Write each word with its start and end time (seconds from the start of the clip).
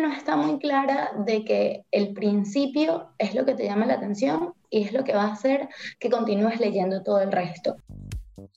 no 0.00 0.12
está 0.12 0.36
muy 0.36 0.58
clara 0.58 1.12
de 1.26 1.44
que 1.44 1.84
el 1.90 2.12
principio 2.12 3.10
es 3.18 3.34
lo 3.34 3.44
que 3.44 3.54
te 3.54 3.64
llama 3.64 3.86
la 3.86 3.94
atención 3.94 4.54
y 4.70 4.82
es 4.82 4.92
lo 4.92 5.04
que 5.04 5.14
va 5.14 5.24
a 5.24 5.32
hacer 5.32 5.68
que 5.98 6.10
continúes 6.10 6.58
leyendo 6.60 7.02
todo 7.02 7.20
el 7.20 7.32
resto. 7.32 7.76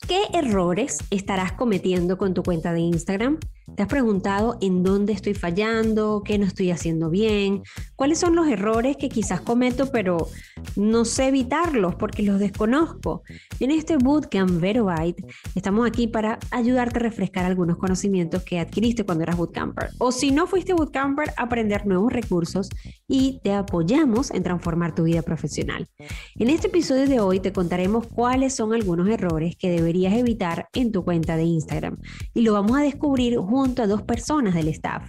¿Qué 0.07 0.23
errores 0.33 0.99
estarás 1.11 1.53
cometiendo 1.53 2.17
con 2.17 2.33
tu 2.33 2.43
cuenta 2.43 2.73
de 2.73 2.79
Instagram? 2.81 3.39
¿Te 3.75 3.81
has 3.81 3.89
preguntado 3.89 4.57
en 4.61 4.83
dónde 4.83 5.13
estoy 5.13 5.33
fallando? 5.33 6.21
¿Qué 6.23 6.37
no 6.37 6.45
estoy 6.45 6.69
haciendo 6.69 7.09
bien? 7.09 7.63
¿Cuáles 7.95 8.19
son 8.19 8.35
los 8.35 8.47
errores 8.47 8.97
que 8.97 9.09
quizás 9.09 9.41
cometo 9.41 9.89
pero 9.91 10.27
no 10.75 11.05
sé 11.05 11.29
evitarlos 11.29 11.95
porque 11.95 12.21
los 12.21 12.39
desconozco? 12.39 13.23
En 13.59 13.71
este 13.71 13.97
Bootcamp 13.97 14.61
Verobyte 14.61 15.25
estamos 15.55 15.87
aquí 15.87 16.07
para 16.07 16.37
ayudarte 16.51 16.99
a 16.99 17.01
refrescar 17.01 17.45
algunos 17.45 17.77
conocimientos 17.77 18.43
que 18.43 18.59
adquiriste 18.59 19.05
cuando 19.05 19.23
eras 19.23 19.37
bootcamper. 19.37 19.89
O 19.97 20.11
si 20.11 20.29
no 20.29 20.45
fuiste 20.45 20.73
bootcamper, 20.73 21.33
aprender 21.35 21.87
nuevos 21.87 22.13
recursos 22.13 22.69
y 23.13 23.39
te 23.43 23.53
apoyamos 23.53 24.31
en 24.31 24.41
transformar 24.41 24.95
tu 24.95 25.03
vida 25.03 25.21
profesional. 25.21 25.87
En 26.33 26.49
este 26.49 26.65
episodio 26.65 27.07
de 27.07 27.19
hoy 27.19 27.39
te 27.39 27.53
contaremos 27.53 28.07
cuáles 28.07 28.55
son 28.55 28.73
algunos 28.73 29.07
errores 29.07 29.55
que 29.55 29.69
deberías 29.69 30.15
evitar 30.15 30.67
en 30.73 30.91
tu 30.91 31.03
cuenta 31.03 31.37
de 31.37 31.43
Instagram 31.43 31.97
y 32.33 32.41
lo 32.41 32.53
vamos 32.53 32.75
a 32.75 32.81
descubrir 32.81 33.37
junto 33.37 33.83
a 33.83 33.87
dos 33.87 34.01
personas 34.01 34.55
del 34.55 34.67
staff, 34.69 35.07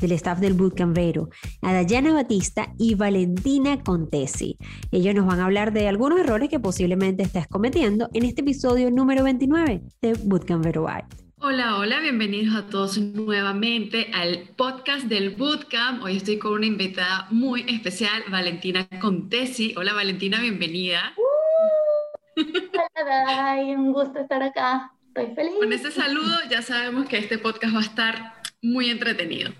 del 0.00 0.12
staff 0.12 0.40
del 0.40 0.54
Bootcamp 0.54 0.96
Vero, 0.96 1.28
a 1.60 1.82
Batista 2.14 2.72
y 2.78 2.94
Valentina 2.94 3.82
Contesi. 3.84 4.56
Ellos 4.90 5.14
nos 5.14 5.26
van 5.26 5.40
a 5.40 5.44
hablar 5.44 5.74
de 5.74 5.88
algunos 5.88 6.20
errores 6.20 6.48
que 6.48 6.58
posiblemente 6.58 7.22
estés 7.22 7.46
cometiendo 7.48 8.08
en 8.14 8.24
este 8.24 8.40
episodio 8.40 8.90
número 8.90 9.24
29 9.24 9.82
de 10.00 10.14
Bootcamp 10.14 10.64
Vero 10.64 10.84
Hola, 11.44 11.76
hola, 11.76 11.98
bienvenidos 11.98 12.54
a 12.54 12.68
todos 12.68 12.98
nuevamente 12.98 14.12
al 14.14 14.50
podcast 14.56 15.06
del 15.06 15.30
Bootcamp. 15.30 16.00
Hoy 16.04 16.18
estoy 16.18 16.38
con 16.38 16.52
una 16.52 16.66
invitada 16.66 17.26
muy 17.30 17.64
especial, 17.66 18.22
Valentina 18.30 18.88
Contesi. 19.00 19.74
Hola 19.76 19.92
Valentina, 19.92 20.40
bienvenida. 20.40 21.12
Uh, 21.16 22.42
hola, 22.94 23.56
un 23.76 23.92
gusto 23.92 24.20
estar 24.20 24.40
acá. 24.40 24.92
Estoy 25.08 25.34
feliz. 25.34 25.54
Con 25.58 25.72
este 25.72 25.90
saludo 25.90 26.38
ya 26.48 26.62
sabemos 26.62 27.08
que 27.08 27.18
este 27.18 27.38
podcast 27.38 27.74
va 27.74 27.80
a 27.80 27.82
estar 27.82 28.34
muy 28.62 28.88
entretenido. 28.90 29.52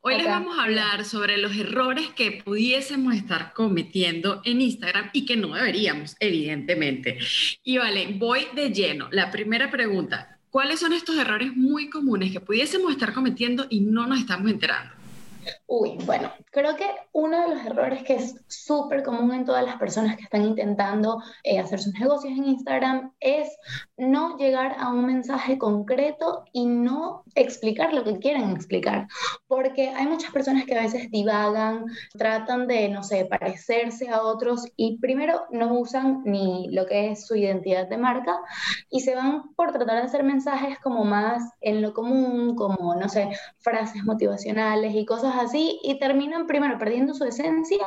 Hoy 0.00 0.16
les 0.16 0.26
vamos 0.26 0.58
a 0.58 0.64
hablar 0.64 1.04
sobre 1.04 1.36
los 1.36 1.56
errores 1.56 2.08
que 2.08 2.42
pudiésemos 2.44 3.14
estar 3.14 3.52
cometiendo 3.52 4.42
en 4.44 4.60
Instagram 4.60 5.10
y 5.12 5.24
que 5.24 5.36
no 5.36 5.54
deberíamos, 5.54 6.16
evidentemente. 6.18 7.20
Y 7.62 7.78
vale, 7.78 8.08
voy 8.16 8.48
de 8.56 8.70
lleno. 8.70 9.08
La 9.12 9.30
primera 9.30 9.70
pregunta, 9.70 10.37
¿cuáles 10.50 10.80
son 10.80 10.92
estos 10.92 11.16
errores 11.16 11.56
muy 11.56 11.88
comunes 11.88 12.32
que 12.32 12.40
pudiésemos 12.40 12.92
estar 12.92 13.12
cometiendo 13.12 13.66
y 13.68 13.80
no 13.80 14.06
nos 14.06 14.20
estamos 14.20 14.50
enterando? 14.50 14.97
Uy, 15.66 15.98
bueno, 16.04 16.32
creo 16.50 16.76
que 16.76 16.86
uno 17.12 17.42
de 17.42 17.54
los 17.54 17.66
errores 17.66 18.02
que 18.02 18.14
es 18.16 18.34
súper 18.46 19.02
común 19.02 19.32
en 19.34 19.44
todas 19.44 19.64
las 19.64 19.76
personas 19.76 20.16
que 20.16 20.24
están 20.24 20.44
intentando 20.44 21.22
eh, 21.44 21.58
hacer 21.58 21.80
sus 21.80 21.94
negocios 21.94 22.36
en 22.36 22.44
Instagram 22.44 23.12
es 23.20 23.48
no 23.96 24.36
llegar 24.36 24.76
a 24.78 24.88
un 24.88 25.06
mensaje 25.06 25.58
concreto 25.58 26.44
y 26.52 26.66
no 26.66 27.24
explicar 27.34 27.92
lo 27.92 28.04
que 28.04 28.18
quieren 28.18 28.50
explicar. 28.50 29.08
Porque 29.46 29.90
hay 29.90 30.06
muchas 30.06 30.32
personas 30.32 30.64
que 30.64 30.76
a 30.76 30.82
veces 30.82 31.10
divagan, 31.10 31.84
tratan 32.16 32.66
de, 32.66 32.88
no 32.88 33.02
sé, 33.02 33.24
parecerse 33.24 34.08
a 34.08 34.22
otros 34.22 34.64
y 34.76 34.98
primero 34.98 35.42
no 35.50 35.78
usan 35.78 36.22
ni 36.24 36.68
lo 36.70 36.86
que 36.86 37.10
es 37.10 37.26
su 37.26 37.36
identidad 37.36 37.88
de 37.88 37.98
marca 37.98 38.38
y 38.90 39.00
se 39.00 39.14
van 39.14 39.54
por 39.54 39.72
tratar 39.72 39.96
de 39.96 40.02
hacer 40.02 40.24
mensajes 40.24 40.78
como 40.80 41.04
más 41.04 41.42
en 41.60 41.82
lo 41.82 41.92
común, 41.92 42.56
como, 42.56 42.94
no 42.94 43.08
sé, 43.08 43.28
frases 43.58 44.04
motivacionales 44.04 44.94
y 44.94 45.04
cosas 45.04 45.27
así 45.34 45.80
y 45.82 45.98
terminan 45.98 46.46
primero 46.46 46.78
perdiendo 46.78 47.14
su 47.14 47.24
esencia 47.24 47.86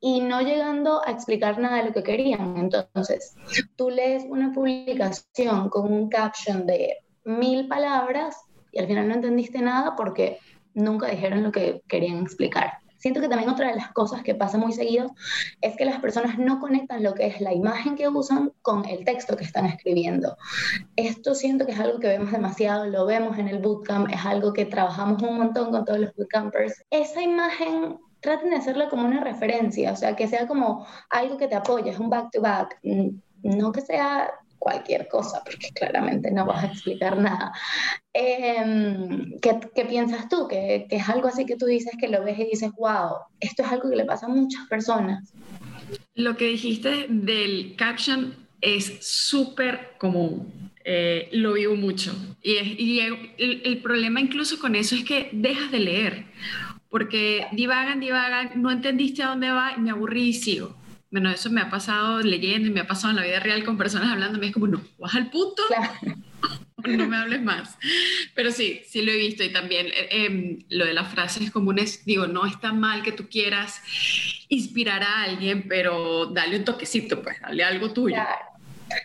y 0.00 0.20
no 0.20 0.40
llegando 0.40 1.02
a 1.06 1.10
explicar 1.10 1.58
nada 1.58 1.78
de 1.78 1.84
lo 1.84 1.92
que 1.92 2.02
querían. 2.02 2.56
Entonces, 2.56 3.34
tú 3.76 3.90
lees 3.90 4.24
una 4.28 4.52
publicación 4.52 5.68
con 5.68 5.92
un 5.92 6.08
caption 6.08 6.66
de 6.66 6.96
mil 7.24 7.68
palabras 7.68 8.36
y 8.72 8.78
al 8.78 8.86
final 8.86 9.08
no 9.08 9.14
entendiste 9.14 9.60
nada 9.60 9.94
porque 9.96 10.38
nunca 10.74 11.08
dijeron 11.08 11.42
lo 11.42 11.52
que 11.52 11.82
querían 11.88 12.22
explicar. 12.22 12.81
Siento 13.02 13.20
que 13.20 13.28
también 13.28 13.50
otra 13.50 13.68
de 13.68 13.74
las 13.74 13.90
cosas 13.90 14.22
que 14.22 14.36
pasa 14.36 14.58
muy 14.58 14.72
seguido 14.72 15.12
es 15.60 15.76
que 15.76 15.84
las 15.84 16.00
personas 16.00 16.38
no 16.38 16.60
conectan 16.60 17.02
lo 17.02 17.14
que 17.14 17.26
es 17.26 17.40
la 17.40 17.52
imagen 17.52 17.96
que 17.96 18.08
usan 18.08 18.52
con 18.62 18.84
el 18.84 19.04
texto 19.04 19.36
que 19.36 19.42
están 19.42 19.66
escribiendo. 19.66 20.36
Esto 20.94 21.34
siento 21.34 21.66
que 21.66 21.72
es 21.72 21.80
algo 21.80 21.98
que 21.98 22.06
vemos 22.06 22.30
demasiado, 22.30 22.86
lo 22.86 23.04
vemos 23.04 23.38
en 23.38 23.48
el 23.48 23.58
bootcamp, 23.58 24.08
es 24.08 24.24
algo 24.24 24.52
que 24.52 24.66
trabajamos 24.66 25.20
un 25.20 25.36
montón 25.36 25.72
con 25.72 25.84
todos 25.84 25.98
los 25.98 26.14
bootcampers. 26.14 26.84
Esa 26.90 27.20
imagen 27.20 27.98
traten 28.20 28.50
de 28.50 28.56
hacerla 28.56 28.88
como 28.88 29.04
una 29.04 29.24
referencia, 29.24 29.90
o 29.90 29.96
sea, 29.96 30.14
que 30.14 30.28
sea 30.28 30.46
como 30.46 30.86
algo 31.10 31.36
que 31.38 31.48
te 31.48 31.56
apoya, 31.56 31.90
es 31.90 31.98
un 31.98 32.08
back 32.08 32.30
to 32.30 32.40
back, 32.40 32.78
no 33.42 33.72
que 33.72 33.80
sea 33.80 34.30
cualquier 34.62 35.08
cosa, 35.08 35.42
porque 35.44 35.70
claramente 35.74 36.30
no 36.30 36.46
vas 36.46 36.62
a 36.62 36.66
explicar 36.68 37.18
nada. 37.18 37.52
Em, 38.12 39.38
¿qué, 39.40 39.58
¿qué, 39.74 39.84
piensas 39.84 40.28
tú? 40.28 40.46
¿Que, 40.46 40.86
es 40.88 41.08
algo 41.08 41.26
así 41.26 41.44
que 41.44 41.56
tú 41.56 41.66
dices 41.66 41.94
que 41.98 42.08
lo 42.08 42.22
ves 42.22 42.38
y 42.38 42.44
dices, 42.44 42.70
wow, 42.78 43.16
esto 43.40 43.62
es 43.62 43.72
algo 43.72 43.90
que 43.90 43.96
le 43.96 44.04
pasa 44.04 44.26
a 44.26 44.28
muchas 44.28 44.66
personas. 44.68 45.32
Lo 46.14 46.36
que 46.36 46.46
dijiste 46.46 47.06
del 47.08 47.74
caption 47.76 48.36
es 48.60 48.98
súper 49.00 49.96
común. 49.98 50.70
Eh, 50.84 51.28
lo 51.32 51.54
vivo 51.54 51.74
mucho. 51.74 52.14
Y, 52.40 52.52
y 52.52 53.00
el, 53.00 53.62
el, 53.64 53.82
problema 53.82 54.20
incluso 54.20 54.58
con 54.60 54.76
eso 54.76 54.94
es 54.94 55.04
que 55.04 55.28
dejas 55.32 55.70
de 55.70 55.80
leer, 55.80 56.26
porque 56.88 57.46
divagan, 57.52 58.00
divagan, 58.00 58.50
no 58.56 58.70
entendiste 58.70 59.22
a 59.22 59.28
dónde 59.28 59.50
va 59.50 59.74
y 59.76 59.80
me 59.80 59.90
aburrí 59.90 60.28
y 60.28 60.32
sigo. 60.32 60.76
Bueno, 61.12 61.30
eso 61.30 61.50
me 61.50 61.60
ha 61.60 61.68
pasado 61.68 62.20
leyendo 62.20 62.68
y 62.68 62.72
me 62.72 62.80
ha 62.80 62.86
pasado 62.86 63.10
en 63.10 63.16
la 63.16 63.22
vida 63.22 63.38
real 63.38 63.64
con 63.64 63.76
personas 63.76 64.10
hablando. 64.10 64.40
es 64.40 64.50
como, 64.50 64.66
no, 64.66 64.80
vas 64.98 65.14
al 65.14 65.30
punto. 65.30 65.62
no 66.88 67.06
me 67.06 67.16
hables 67.18 67.42
más. 67.42 67.76
Pero 68.34 68.50
sí, 68.50 68.80
sí 68.88 69.02
lo 69.02 69.12
he 69.12 69.18
visto 69.18 69.44
y 69.44 69.52
también 69.52 69.88
eh, 69.88 70.08
em, 70.10 70.58
lo 70.70 70.86
de 70.86 70.94
las 70.94 71.12
frases 71.12 71.50
comunes, 71.50 72.06
digo, 72.06 72.26
no 72.26 72.46
está 72.46 72.72
mal 72.72 73.02
que 73.02 73.12
tú 73.12 73.28
quieras 73.28 73.82
inspirar 74.48 75.02
a 75.02 75.24
alguien, 75.24 75.68
pero 75.68 76.26
dale 76.26 76.56
un 76.56 76.64
toquecito, 76.64 77.22
pues, 77.22 77.38
dale 77.42 77.62
algo 77.62 77.92
tuyo. 77.92 78.16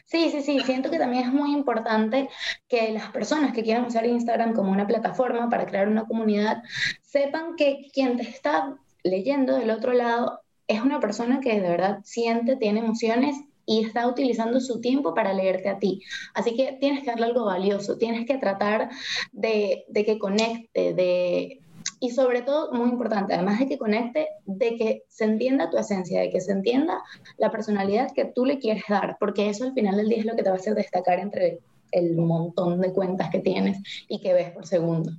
Sí, 0.05 0.29
sí, 0.31 0.41
sí, 0.41 0.61
siento 0.61 0.89
que 0.89 0.99
también 0.99 1.25
es 1.25 1.33
muy 1.33 1.51
importante 1.51 2.29
que 2.69 2.91
las 2.93 3.11
personas 3.11 3.53
que 3.53 3.63
quieran 3.63 3.85
usar 3.85 4.05
Instagram 4.05 4.53
como 4.53 4.71
una 4.71 4.87
plataforma 4.87 5.49
para 5.49 5.65
crear 5.65 5.89
una 5.89 6.05
comunidad 6.05 6.63
sepan 7.01 7.57
que 7.57 7.89
quien 7.93 8.15
te 8.15 8.23
está 8.23 8.75
leyendo 9.03 9.57
del 9.57 9.71
otro 9.71 9.91
lado 9.91 10.41
es 10.67 10.81
una 10.81 10.99
persona 10.99 11.39
que 11.39 11.59
de 11.59 11.69
verdad 11.69 11.99
siente, 12.03 12.55
tiene 12.55 12.79
emociones 12.79 13.37
y 13.65 13.83
está 13.83 14.07
utilizando 14.07 14.59
su 14.59 14.79
tiempo 14.79 15.13
para 15.13 15.33
leerte 15.33 15.69
a 15.69 15.77
ti. 15.77 16.01
Así 16.33 16.55
que 16.55 16.77
tienes 16.79 17.01
que 17.01 17.11
darle 17.11 17.25
algo 17.25 17.45
valioso, 17.45 17.97
tienes 17.97 18.25
que 18.25 18.37
tratar 18.37 18.89
de, 19.31 19.85
que 19.93 20.17
conecte, 20.17 20.93
de... 20.93 21.59
Y 21.99 22.11
sobre 22.11 22.43
todo, 22.43 22.71
muy 22.73 22.89
importante, 22.89 23.33
además 23.33 23.59
de 23.59 23.67
que 23.67 23.77
conecte, 23.77 24.27
de 24.45 24.75
que 24.75 25.03
se 25.09 25.25
entienda 25.25 25.69
tu 25.69 25.77
esencia, 25.77 26.21
de 26.21 26.29
que 26.29 26.41
se 26.41 26.51
entienda 26.51 27.01
la 27.37 27.49
personalidad 27.49 28.11
que 28.13 28.25
tú 28.25 28.45
le 28.45 28.59
quieres 28.59 28.83
dar, 28.87 29.17
porque 29.19 29.49
eso 29.49 29.63
al 29.63 29.73
final 29.73 29.97
del 29.97 30.09
día 30.09 30.19
es 30.19 30.25
lo 30.25 30.35
que 30.35 30.43
te 30.43 30.49
va 30.49 30.55
a 30.55 30.59
hacer 30.59 30.75
destacar 30.75 31.19
entre 31.19 31.59
el 31.91 32.15
montón 32.17 32.79
de 32.81 32.93
cuentas 32.93 33.29
que 33.29 33.39
tienes 33.39 33.79
y 34.07 34.19
que 34.19 34.33
ves 34.33 34.51
por 34.51 34.67
segundo. 34.67 35.11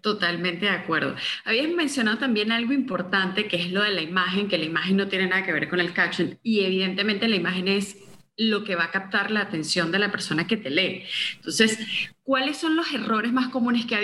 Totalmente 0.00 0.66
de 0.66 0.72
acuerdo. 0.72 1.14
Habías 1.44 1.68
mencionado 1.68 2.18
también 2.18 2.52
algo 2.52 2.72
importante 2.72 3.48
que 3.48 3.56
es 3.56 3.70
lo 3.70 3.82
de 3.82 3.90
la 3.90 4.02
imagen, 4.02 4.48
que 4.48 4.58
la 4.58 4.64
imagen 4.64 4.96
no 4.96 5.08
tiene 5.08 5.26
nada 5.26 5.44
que 5.44 5.52
ver 5.52 5.68
con 5.68 5.80
el 5.80 5.92
caption 5.92 6.38
y 6.42 6.64
evidentemente 6.64 7.28
la 7.28 7.36
imagen 7.36 7.68
es 7.68 7.96
lo 8.36 8.64
que 8.64 8.76
va 8.76 8.84
a 8.84 8.90
captar 8.90 9.30
la 9.30 9.40
atención 9.40 9.90
de 9.90 9.98
la 9.98 10.10
persona 10.10 10.46
que 10.46 10.56
te 10.56 10.70
lee. 10.70 11.04
Entonces, 11.36 11.78
¿cuáles 12.22 12.58
son 12.58 12.76
los 12.76 12.92
errores 12.92 13.32
más 13.32 13.48
comunes 13.48 13.86
que, 13.86 13.96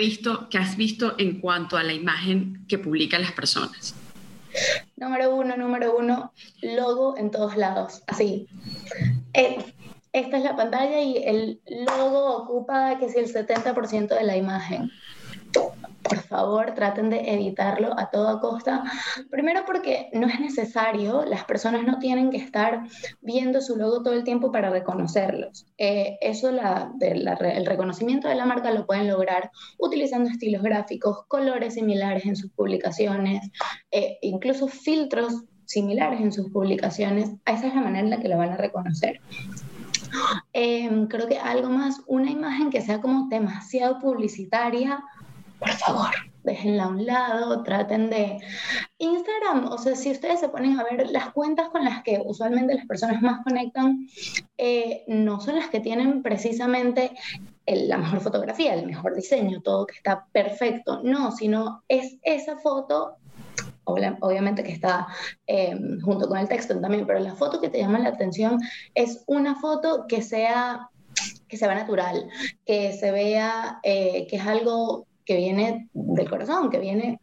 has 0.57 0.75
visto 0.75 1.15
en 1.17 1.39
cuanto 1.39 1.77
a 1.77 1.83
la 1.83 1.93
imagen 1.93 2.65
que 2.67 2.79
publican 2.79 3.21
las 3.21 3.31
personas? 3.31 3.95
Número 4.95 5.35
uno, 5.35 5.55
número 5.57 5.95
uno, 5.97 6.33
logo 6.61 7.17
en 7.17 7.31
todos 7.31 7.57
lados, 7.57 8.03
así. 8.07 8.47
Eh, 9.33 9.57
esta 10.13 10.37
es 10.37 10.43
la 10.43 10.55
pantalla 10.55 11.01
y 11.01 11.17
el 11.17 11.59
logo 11.97 12.37
ocupa 12.37 12.99
que 12.99 13.09
si 13.09 13.17
el 13.17 13.33
70% 13.33 14.07
de 14.15 14.23
la 14.23 14.37
imagen 14.37 14.91
por 16.03 16.19
favor 16.19 16.73
traten 16.75 17.09
de 17.09 17.33
evitarlo 17.33 17.97
a 17.97 18.09
toda 18.09 18.39
costa. 18.39 18.83
Primero 19.29 19.61
porque 19.65 20.09
no 20.13 20.27
es 20.27 20.39
necesario, 20.39 21.25
las 21.25 21.45
personas 21.45 21.83
no 21.85 21.99
tienen 21.99 22.29
que 22.29 22.37
estar 22.37 22.83
viendo 23.21 23.61
su 23.61 23.77
logo 23.77 24.03
todo 24.03 24.13
el 24.13 24.23
tiempo 24.23 24.51
para 24.51 24.69
reconocerlos. 24.69 25.65
Eh, 25.77 26.17
eso, 26.21 26.49
el 26.49 27.65
reconocimiento 27.65 28.27
de 28.27 28.35
la 28.35 28.45
marca 28.45 28.71
lo 28.71 28.85
pueden 28.85 29.07
lograr 29.07 29.49
utilizando 29.79 30.29
estilos 30.29 30.61
gráficos, 30.61 31.25
colores 31.27 31.75
similares 31.75 32.25
en 32.25 32.35
sus 32.35 32.51
publicaciones, 32.51 33.49
eh, 33.91 34.17
incluso 34.21 34.67
filtros 34.67 35.43
similares 35.65 36.19
en 36.19 36.33
sus 36.33 36.51
publicaciones. 36.51 37.31
Esa 37.45 37.67
es 37.67 37.75
la 37.75 37.81
manera 37.81 38.03
en 38.03 38.09
la 38.09 38.19
que 38.19 38.27
lo 38.27 38.37
van 38.37 38.51
a 38.51 38.57
reconocer. 38.57 39.21
Em, 40.51 41.07
creo 41.07 41.27
que 41.27 41.39
algo 41.39 41.69
más, 41.69 42.01
una 42.05 42.29
imagen 42.29 42.69
que 42.69 42.81
sea 42.81 43.01
como 43.01 43.27
demasiado 43.29 43.99
publicitaria 43.99 45.03
por 45.63 45.71
favor, 45.73 46.09
déjenla 46.43 46.83
a 46.83 46.87
un 46.89 47.05
lado, 47.05 47.63
traten 47.63 48.09
de... 48.09 48.39
Instagram, 48.97 49.65
o 49.71 49.77
sea, 49.77 49.95
si 49.95 50.11
ustedes 50.11 50.39
se 50.39 50.49
ponen 50.49 50.79
a 50.79 50.83
ver 50.83 51.09
las 51.09 51.31
cuentas 51.31 51.69
con 51.69 51.83
las 51.83 52.03
que 52.03 52.21
usualmente 52.23 52.75
las 52.75 52.85
personas 52.85 53.21
más 53.21 53.43
conectan, 53.43 54.07
eh, 54.57 55.03
no 55.07 55.39
son 55.39 55.55
las 55.55 55.69
que 55.69 55.79
tienen 55.79 56.21
precisamente 56.21 57.11
la 57.65 57.97
mejor 57.97 58.21
fotografía, 58.21 58.73
el 58.73 58.85
mejor 58.85 59.15
diseño, 59.15 59.61
todo 59.61 59.85
que 59.85 59.95
está 59.95 60.25
perfecto, 60.31 61.01
no, 61.03 61.31
sino 61.31 61.83
es 61.87 62.17
esa 62.23 62.57
foto 62.57 63.17
obviamente 63.85 64.63
que 64.63 64.71
está 64.71 65.07
eh, 65.45 65.77
junto 66.01 66.29
con 66.29 66.37
el 66.37 66.47
texto 66.47 66.79
también, 66.79 67.05
pero 67.05 67.19
la 67.19 67.35
foto 67.35 67.59
que 67.59 67.69
te 67.69 67.79
llama 67.79 67.99
la 67.99 68.09
atención 68.09 68.57
es 68.95 69.23
una 69.27 69.55
foto 69.55 70.05
que 70.07 70.21
sea 70.21 70.89
que 71.47 71.57
se 71.57 71.67
natural, 71.67 72.27
que 72.65 72.93
se 72.93 73.11
vea 73.11 73.79
eh, 73.83 74.25
que 74.27 74.37
es 74.37 74.47
algo 74.47 75.05
que 75.25 75.37
viene 75.37 75.89
del 75.93 76.29
corazón, 76.29 76.69
que 76.69 76.79
viene 76.79 77.19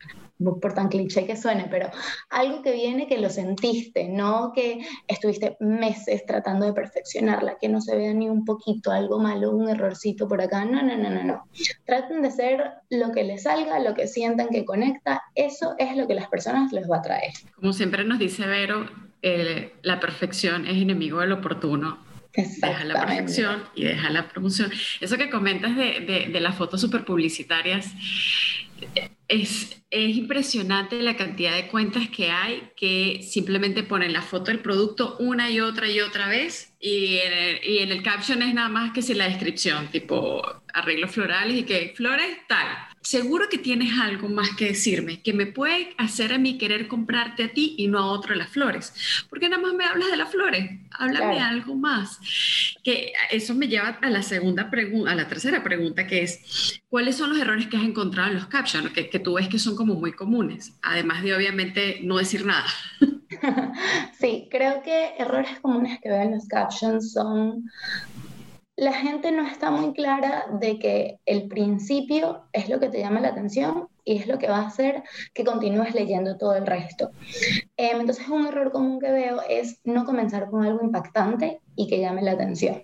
por 0.61 0.73
tan 0.73 0.88
cliché 0.88 1.26
que 1.26 1.37
suene, 1.37 1.67
pero 1.70 1.91
algo 2.31 2.62
que 2.62 2.73
viene 2.73 3.06
que 3.06 3.19
lo 3.19 3.29
sentiste, 3.29 4.08
no 4.08 4.52
que 4.55 4.81
estuviste 5.06 5.56
meses 5.61 6.25
tratando 6.26 6.67
de 6.67 6.73
perfeccionarla, 6.73 7.58
que 7.61 7.69
no 7.69 7.81
se 7.81 7.97
vea 7.97 8.14
ni 8.14 8.29
un 8.29 8.44
poquito 8.44 8.91
algo 8.91 9.19
malo, 9.19 9.50
un 9.50 9.69
errorcito 9.69 10.26
por 10.29 10.41
acá. 10.41 10.64
No, 10.64 10.82
no, 10.82 10.97
no, 10.97 11.11
no, 11.11 11.25
no. 11.25 11.44
Traten 11.85 12.23
de 12.23 12.31
ser 12.31 12.70
lo 12.88 13.12
que 13.12 13.25
les 13.25 13.43
salga, 13.43 13.79
lo 13.81 13.94
que 13.94 14.06
sientan 14.06 14.49
que 14.49 14.64
conecta. 14.64 15.23
Eso 15.35 15.75
es 15.79 15.97
lo 15.97 16.06
que 16.06 16.14
las 16.14 16.29
personas 16.29 16.73
les 16.73 16.91
va 16.91 16.99
a 16.99 17.02
traer. 17.02 17.32
Como 17.56 17.73
siempre 17.73 18.05
nos 18.05 18.19
dice 18.19 18.47
Vero, 18.47 18.87
la 19.82 20.00
perfección 20.00 20.67
es 20.67 20.81
enemigo 20.81 21.20
del 21.20 21.32
oportuno. 21.32 22.10
Deja 22.35 22.85
la 22.85 23.06
perfección 23.06 23.65
y 23.75 23.85
deja 23.85 24.11
la 24.11 24.29
promoción. 24.29 24.71
Eso 25.00 25.17
que 25.17 25.31
comentas 25.31 25.77
de, 25.77 26.00
de, 26.00 26.29
de 26.32 26.41
las 26.41 26.56
fotos 26.56 26.81
super 26.81 27.05
publicitarias, 27.05 27.93
es, 29.29 29.82
es, 29.91 30.17
impresionante 30.17 31.03
la 31.03 31.17
cantidad 31.17 31.55
de 31.55 31.69
cuentas 31.69 32.09
que 32.09 32.31
hay 32.31 32.71
que 32.77 33.21
simplemente 33.23 33.82
ponen 33.82 34.12
la 34.12 34.23
foto 34.23 34.50
del 34.50 34.61
producto 34.61 35.17
una 35.19 35.50
y 35.50 35.61
otra 35.61 35.88
y 35.88 36.00
otra 36.00 36.29
vez 36.29 36.73
y 36.81 37.19
en 37.19 37.32
el, 37.32 37.65
y 37.65 37.79
en 37.79 37.93
el 37.93 38.03
caption 38.03 38.43
es 38.43 38.55
nada 38.55 38.69
más 38.69 38.93
que 38.93 39.03
si 39.03 39.15
la 39.15 39.29
descripción, 39.29 39.88
tipo 39.88 40.43
arreglos 40.73 41.11
florales 41.11 41.59
y 41.59 41.62
que 41.65 41.93
flores 41.94 42.38
tal 42.49 42.90
seguro 43.02 43.49
que 43.49 43.58
tienes 43.58 43.99
algo 43.99 44.29
más 44.29 44.50
que 44.56 44.67
decirme, 44.67 45.23
que 45.23 45.32
me 45.32 45.47
puede 45.47 45.94
hacer 45.97 46.32
a 46.32 46.38
mí 46.38 46.58
querer 46.58 46.87
comprarte 46.87 47.44
a 47.44 47.52
ti 47.52 47.75
y 47.79 47.88
no 47.88 47.99
a 47.99 48.06
otro 48.06 48.35
las 48.35 48.50
flores. 48.50 48.93
porque 49.29 49.49
nada 49.49 49.62
más 49.62 49.75
me 49.75 49.85
hablas 49.85 50.11
de 50.11 50.17
las 50.17 50.31
flores? 50.31 50.70
Háblame 50.91 51.41
algo 51.41 51.75
más. 51.75 52.19
Que 52.85 53.12
eso 53.31 53.55
me 53.55 53.69
lleva 53.69 53.99
a 54.00 54.11
la 54.11 54.23
segunda 54.23 54.70
pregunta, 54.70 55.12
a 55.12 55.14
la 55.14 55.29
tercera 55.29 55.62
pregunta, 55.62 56.06
que 56.06 56.23
es, 56.23 56.82
¿cuáles 56.88 57.17
son 57.17 57.31
los 57.31 57.38
errores 57.38 57.67
que 57.69 57.76
has 57.76 57.85
encontrado 57.85 58.29
en 58.29 58.35
los 58.35 58.47
captions, 58.47 58.91
que, 58.91 59.08
que 59.08 59.19
tú 59.19 59.35
ves 59.35 59.49
que 59.49 59.58
son 59.58 59.76
como 59.76 59.94
muy 59.94 60.12
comunes? 60.12 60.73
Además 60.82 61.23
de, 61.23 61.35
obviamente, 61.35 62.00
no 62.02 62.19
decir 62.19 62.44
nada. 62.44 62.67
Sí, 64.19 64.49
creo 64.50 64.82
que 64.82 65.14
errores 65.19 65.61
comunes 65.61 65.99
que 66.00 66.11
veo 66.11 66.23
en 66.23 66.32
los 66.32 66.47
captions 66.47 67.12
son 67.12 67.70
la 68.81 68.94
gente 68.94 69.31
no 69.31 69.47
está 69.47 69.71
muy 69.71 69.93
clara 69.93 70.47
de 70.59 70.79
que 70.79 71.21
el 71.27 71.49
principio 71.49 72.44
es 72.50 72.71
lo 72.71 72.81
que 72.81 72.88
te 72.88 72.99
llama 72.99 73.21
la 73.21 73.29
atención 73.29 73.88
y 74.06 74.17
es 74.17 74.27
lo 74.27 74.38
que 74.38 74.49
va 74.49 74.56
a 74.56 74.69
hacer 74.69 75.03
que 75.35 75.44
continúes 75.44 75.94
leyendo 75.94 76.38
todo 76.38 76.55
el 76.55 76.67
resto. 76.67 77.11
Em, 77.77 78.00
entonces 78.00 78.27
un 78.29 78.47
error 78.47 78.73
común 78.73 78.99
que 78.99 79.12
veo 79.12 79.43
es 79.47 79.82
no 79.85 80.06
comenzar 80.06 80.49
con 80.49 80.65
algo 80.65 80.82
impactante 80.82 81.61
y 81.77 81.88
que 81.88 82.00
llame 82.00 82.23
la 82.23 82.32
atención, 82.32 82.82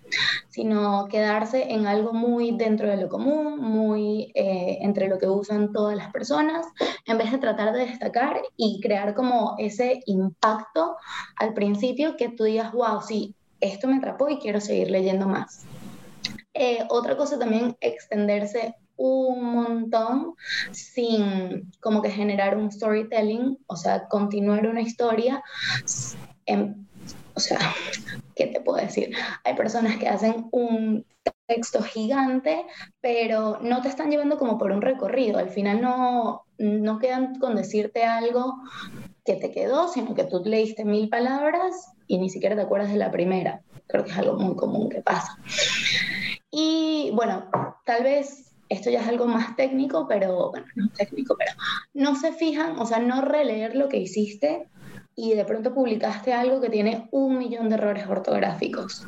sino 0.50 1.06
quedarse 1.08 1.72
en 1.72 1.86
algo 1.86 2.12
muy 2.12 2.54
dentro 2.58 2.90
de 2.90 2.98
lo 2.98 3.08
común, 3.08 3.58
muy 3.58 4.32
eh, 4.34 4.76
entre 4.82 5.08
lo 5.08 5.16
que 5.16 5.28
usan 5.28 5.72
todas 5.72 5.96
las 5.96 6.12
personas, 6.12 6.66
en 7.06 7.16
vez 7.16 7.32
de 7.32 7.38
tratar 7.38 7.72
de 7.72 7.86
destacar 7.86 8.42
y 8.58 8.82
crear 8.82 9.14
como 9.14 9.54
ese 9.56 10.00
impacto 10.04 10.96
al 11.36 11.54
principio 11.54 12.18
que 12.18 12.28
tú 12.28 12.44
digas, 12.44 12.72
wow, 12.72 13.00
sí, 13.00 13.34
esto 13.60 13.88
me 13.88 13.96
atrapó 13.96 14.28
y 14.28 14.38
quiero 14.38 14.60
seguir 14.60 14.90
leyendo 14.90 15.26
más. 15.26 15.64
Eh, 16.58 16.84
otra 16.88 17.16
cosa 17.16 17.38
también, 17.38 17.76
extenderse 17.80 18.74
un 18.96 19.44
montón 19.52 20.34
sin 20.72 21.70
como 21.80 22.00
que 22.00 22.10
generar 22.10 22.56
un 22.56 22.72
storytelling, 22.72 23.58
o 23.66 23.76
sea, 23.76 24.08
continuar 24.08 24.66
una 24.66 24.80
historia. 24.80 25.42
o 27.34 27.40
sea, 27.40 27.58
¿qué 28.34 28.46
te 28.46 28.60
puedo 28.60 28.78
decir? 28.78 29.14
Hay 29.44 29.54
personas 29.54 29.98
que 29.98 30.08
hacen 30.08 30.48
un 30.50 31.04
texto 31.46 31.82
gigante, 31.82 32.64
pero 33.00 33.58
no 33.60 33.82
te 33.82 33.88
están 33.88 34.10
llevando 34.10 34.38
como 34.38 34.58
por 34.58 34.72
un 34.72 34.82
recorrido. 34.82 35.38
Al 35.38 35.50
final 35.50 35.80
no, 35.80 36.42
no 36.58 36.98
quedan 36.98 37.38
con 37.38 37.54
decirte 37.54 38.04
algo 38.04 38.56
que 39.24 39.34
te 39.36 39.50
quedó, 39.50 39.88
sino 39.88 40.14
que 40.14 40.24
tú 40.24 40.42
leíste 40.44 40.84
mil 40.84 41.08
palabras 41.08 41.92
y 42.06 42.18
ni 42.18 42.30
siquiera 42.30 42.56
te 42.56 42.62
acuerdas 42.62 42.90
de 42.90 42.98
la 42.98 43.10
primera. 43.10 43.60
Creo 43.88 44.04
que 44.04 44.10
es 44.10 44.18
algo 44.18 44.38
muy 44.38 44.56
común 44.56 44.88
que 44.88 45.02
pasa. 45.02 45.38
Bueno, 47.12 47.50
tal 47.84 48.02
vez 48.02 48.54
esto 48.68 48.90
ya 48.90 49.00
es 49.00 49.08
algo 49.08 49.26
más 49.26 49.56
técnico, 49.56 50.06
pero 50.08 50.50
bueno, 50.50 50.66
no 50.74 50.88
técnico, 50.90 51.36
pero 51.38 51.52
no 51.94 52.16
se 52.16 52.32
fijan, 52.32 52.78
o 52.78 52.86
sea, 52.86 52.98
no 52.98 53.22
releer 53.22 53.76
lo 53.76 53.88
que 53.88 53.98
hiciste 53.98 54.68
y 55.14 55.34
de 55.34 55.44
pronto 55.44 55.74
publicaste 55.74 56.32
algo 56.32 56.60
que 56.60 56.68
tiene 56.68 57.08
un 57.10 57.38
millón 57.38 57.68
de 57.68 57.76
errores 57.76 58.06
ortográficos. 58.06 59.06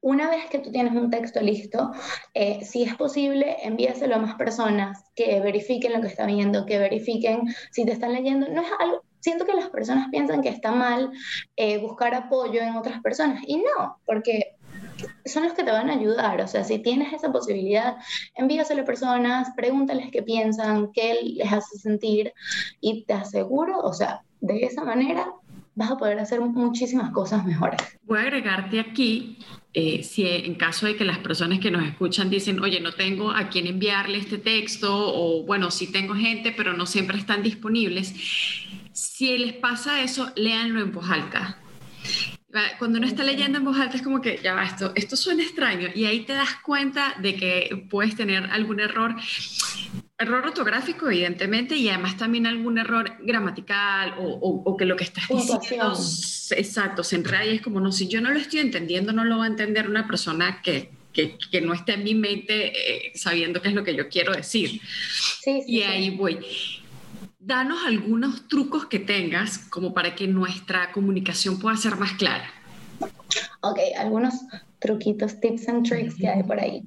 Una 0.00 0.28
vez 0.28 0.46
que 0.46 0.58
tú 0.58 0.72
tienes 0.72 0.94
un 0.94 1.10
texto 1.10 1.40
listo, 1.40 1.92
eh, 2.34 2.64
si 2.64 2.82
es 2.82 2.96
posible, 2.96 3.56
envíaselo 3.62 4.16
a 4.16 4.18
más 4.18 4.34
personas 4.34 5.04
que 5.14 5.38
verifiquen 5.40 5.92
lo 5.92 6.00
que 6.00 6.08
están 6.08 6.26
viendo, 6.26 6.66
que 6.66 6.78
verifiquen 6.78 7.42
si 7.70 7.84
te 7.84 7.92
están 7.92 8.12
leyendo. 8.12 8.48
No 8.48 8.62
es 8.62 8.68
algo, 8.80 9.04
siento 9.20 9.46
que 9.46 9.54
las 9.54 9.70
personas 9.70 10.08
piensan 10.10 10.42
que 10.42 10.48
está 10.48 10.72
mal 10.72 11.12
eh, 11.54 11.78
buscar 11.78 12.14
apoyo 12.14 12.60
en 12.60 12.74
otras 12.74 13.00
personas 13.00 13.44
y 13.46 13.58
no, 13.58 13.98
porque 14.04 14.51
son 15.24 15.44
los 15.44 15.52
que 15.52 15.64
te 15.64 15.70
van 15.70 15.90
a 15.90 15.94
ayudar. 15.94 16.40
O 16.40 16.48
sea, 16.48 16.64
si 16.64 16.78
tienes 16.78 17.12
esa 17.12 17.32
posibilidad, 17.32 17.96
envíaselo 18.34 18.82
a 18.82 18.84
personas, 18.84 19.48
pregúntales 19.56 20.10
qué 20.10 20.22
piensan, 20.22 20.90
qué 20.92 21.18
les 21.22 21.52
hace 21.52 21.78
sentir 21.78 22.32
y 22.80 23.04
te 23.04 23.14
aseguro, 23.14 23.78
o 23.80 23.92
sea, 23.92 24.22
de 24.40 24.64
esa 24.64 24.84
manera 24.84 25.32
vas 25.74 25.90
a 25.90 25.96
poder 25.96 26.18
hacer 26.18 26.40
muchísimas 26.40 27.10
cosas 27.12 27.44
mejores. 27.44 27.80
Voy 28.02 28.18
a 28.18 28.22
agregarte 28.22 28.80
aquí, 28.80 29.38
eh, 29.72 30.02
si 30.02 30.26
en 30.28 30.54
caso 30.56 30.86
de 30.86 30.96
que 30.96 31.04
las 31.04 31.18
personas 31.18 31.60
que 31.60 31.70
nos 31.70 31.84
escuchan 31.84 32.28
dicen, 32.28 32.60
oye, 32.60 32.80
no 32.80 32.92
tengo 32.92 33.30
a 33.30 33.48
quién 33.48 33.66
enviarle 33.66 34.18
este 34.18 34.38
texto, 34.38 34.90
o 34.92 35.44
bueno, 35.44 35.70
sí 35.70 35.90
tengo 35.90 36.14
gente, 36.14 36.52
pero 36.54 36.74
no 36.74 36.84
siempre 36.84 37.18
están 37.18 37.42
disponibles, 37.42 38.14
si 38.92 39.38
les 39.38 39.54
pasa 39.54 40.02
eso, 40.02 40.30
léanlo 40.36 40.80
en 40.82 40.92
voz. 40.92 41.06
Cuando 42.78 42.98
uno 42.98 43.06
está 43.06 43.24
leyendo 43.24 43.58
en 43.58 43.64
voz 43.64 43.78
alta 43.78 43.96
es 43.96 44.02
como 44.02 44.20
que, 44.20 44.38
ya 44.42 44.52
va, 44.52 44.64
esto, 44.64 44.92
esto 44.94 45.16
suena 45.16 45.42
extraño. 45.42 45.88
Y 45.94 46.04
ahí 46.04 46.20
te 46.20 46.34
das 46.34 46.56
cuenta 46.62 47.14
de 47.18 47.34
que 47.34 47.86
puedes 47.88 48.14
tener 48.14 48.44
algún 48.44 48.78
error, 48.80 49.16
error 50.18 50.46
ortográfico 50.46 51.08
evidentemente 51.08 51.76
y 51.76 51.88
además 51.88 52.18
también 52.18 52.46
algún 52.46 52.76
error 52.76 53.16
gramatical 53.22 54.16
o, 54.18 54.62
o, 54.64 54.76
que 54.76 54.84
lo 54.84 54.96
que 54.96 55.04
estás 55.04 55.28
diciendo, 55.28 55.98
exacto, 56.50 57.02
se 57.02 57.16
enreda 57.16 57.46
y 57.46 57.56
es 57.56 57.62
como, 57.62 57.80
no, 57.80 57.90
si 57.90 58.06
yo 58.06 58.20
no 58.20 58.30
lo 58.30 58.38
estoy 58.38 58.60
entendiendo, 58.60 59.14
no 59.14 59.24
lo 59.24 59.38
va 59.38 59.44
a 59.44 59.48
entender 59.48 59.88
una 59.88 60.06
persona 60.06 60.60
que, 60.62 60.90
que, 61.14 61.38
que, 61.50 61.62
no 61.62 61.72
esté 61.72 61.94
en 61.94 62.04
mi 62.04 62.14
mente 62.14 63.06
eh, 63.06 63.12
sabiendo 63.14 63.62
qué 63.62 63.68
es 63.68 63.74
lo 63.74 63.82
que 63.82 63.94
yo 63.96 64.10
quiero 64.10 64.32
decir. 64.32 64.68
Sí, 64.72 64.80
sí, 65.42 65.64
y 65.66 65.82
ahí 65.82 66.10
voy 66.10 66.38
danos 67.44 67.78
algunos 67.86 68.46
trucos 68.46 68.86
que 68.86 69.00
tengas 69.00 69.58
como 69.58 69.92
para 69.92 70.14
que 70.14 70.28
nuestra 70.28 70.92
comunicación 70.92 71.58
pueda 71.58 71.76
ser 71.76 71.96
más 71.96 72.12
clara. 72.12 72.48
Ok, 73.62 73.78
algunos 73.98 74.34
truquitos, 74.78 75.40
tips 75.40 75.68
and 75.68 75.86
tricks 75.86 76.14
que 76.14 76.28
hay 76.28 76.42
por 76.42 76.60
ahí. 76.60 76.82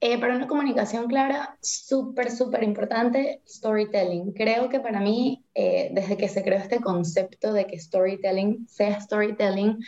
Eh, 0.00 0.18
para 0.18 0.34
una 0.34 0.48
comunicación 0.48 1.06
clara, 1.06 1.56
súper, 1.60 2.30
súper 2.30 2.62
importante, 2.64 3.42
storytelling. 3.46 4.32
Creo 4.32 4.68
que 4.68 4.80
para 4.80 4.98
mí, 4.98 5.44
eh, 5.54 5.90
desde 5.92 6.16
que 6.16 6.28
se 6.28 6.42
creó 6.42 6.58
este 6.58 6.80
concepto 6.80 7.52
de 7.52 7.66
que 7.66 7.78
storytelling 7.78 8.66
sea 8.68 9.00
storytelling, 9.00 9.78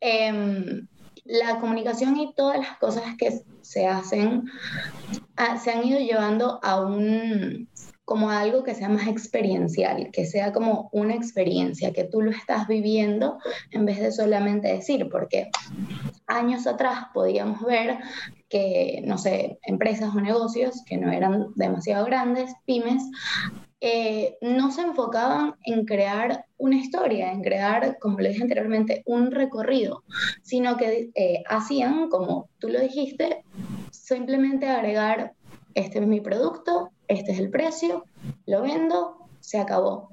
em, 0.00 0.86
la 1.24 1.58
comunicación 1.58 2.16
y 2.16 2.32
todas 2.34 2.58
las 2.58 2.78
cosas 2.78 3.02
que 3.18 3.40
se 3.60 3.86
hacen 3.86 4.44
ah, 5.36 5.58
se 5.58 5.72
han 5.72 5.84
ido 5.84 5.98
llevando 5.98 6.60
a 6.62 6.80
un, 6.80 7.68
como 8.06 8.30
algo 8.30 8.62
que 8.62 8.76
sea 8.76 8.88
más 8.88 9.08
experiencial, 9.08 10.10
que 10.12 10.26
sea 10.26 10.52
como 10.52 10.88
una 10.92 11.14
experiencia, 11.14 11.92
que 11.92 12.04
tú 12.04 12.22
lo 12.22 12.30
estás 12.30 12.68
viviendo 12.68 13.38
en 13.72 13.84
vez 13.84 13.98
de 13.98 14.12
solamente 14.12 14.68
decir, 14.68 15.08
porque 15.10 15.50
años 16.28 16.68
atrás 16.68 17.06
podíamos 17.12 17.62
ver 17.62 17.98
que, 18.48 19.02
no 19.04 19.18
sé, 19.18 19.58
empresas 19.64 20.14
o 20.14 20.20
negocios 20.20 20.84
que 20.86 20.98
no 20.98 21.10
eran 21.10 21.48
demasiado 21.56 22.06
grandes, 22.06 22.54
pymes, 22.64 23.02
eh, 23.80 24.38
no 24.40 24.70
se 24.70 24.82
enfocaban 24.82 25.54
en 25.64 25.84
crear 25.84 26.44
una 26.58 26.76
historia, 26.76 27.32
en 27.32 27.42
crear, 27.42 27.98
como 27.98 28.20
le 28.20 28.28
dije 28.28 28.42
anteriormente, 28.42 29.02
un 29.04 29.32
recorrido, 29.32 30.04
sino 30.44 30.76
que 30.76 31.10
eh, 31.16 31.42
hacían, 31.48 32.08
como 32.08 32.50
tú 32.60 32.68
lo 32.68 32.78
dijiste, 32.78 33.42
simplemente 33.90 34.68
agregar 34.68 35.34
este 35.74 35.98
es 35.98 36.06
mi 36.06 36.20
producto, 36.20 36.90
este 37.08 37.32
es 37.32 37.38
el 37.38 37.50
precio, 37.50 38.04
lo 38.46 38.62
vendo, 38.62 39.28
se 39.40 39.58
acabó. 39.58 40.10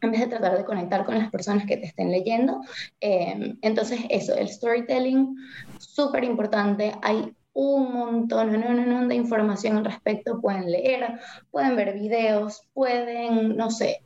En 0.00 0.10
vez 0.10 0.20
de 0.20 0.26
tratar 0.26 0.56
de 0.56 0.64
conectar 0.64 1.04
con 1.04 1.18
las 1.18 1.30
personas 1.30 1.66
que 1.66 1.76
te 1.76 1.86
estén 1.86 2.10
leyendo. 2.10 2.60
Em, 3.00 3.58
entonces, 3.62 4.00
eso, 4.08 4.34
el 4.34 4.48
storytelling, 4.48 5.36
súper 5.78 6.24
importante. 6.24 6.94
Hay 7.02 7.34
un 7.52 7.92
montón, 7.92 8.52
no, 8.60 8.74
no, 8.74 8.86
no, 8.86 9.06
de 9.06 9.14
información 9.14 9.76
al 9.76 9.84
respecto. 9.84 10.40
Pueden 10.40 10.70
leer, 10.70 11.20
pueden 11.50 11.76
ver 11.76 11.94
videos, 11.94 12.62
pueden, 12.74 13.56
no 13.56 13.70
sé, 13.70 14.00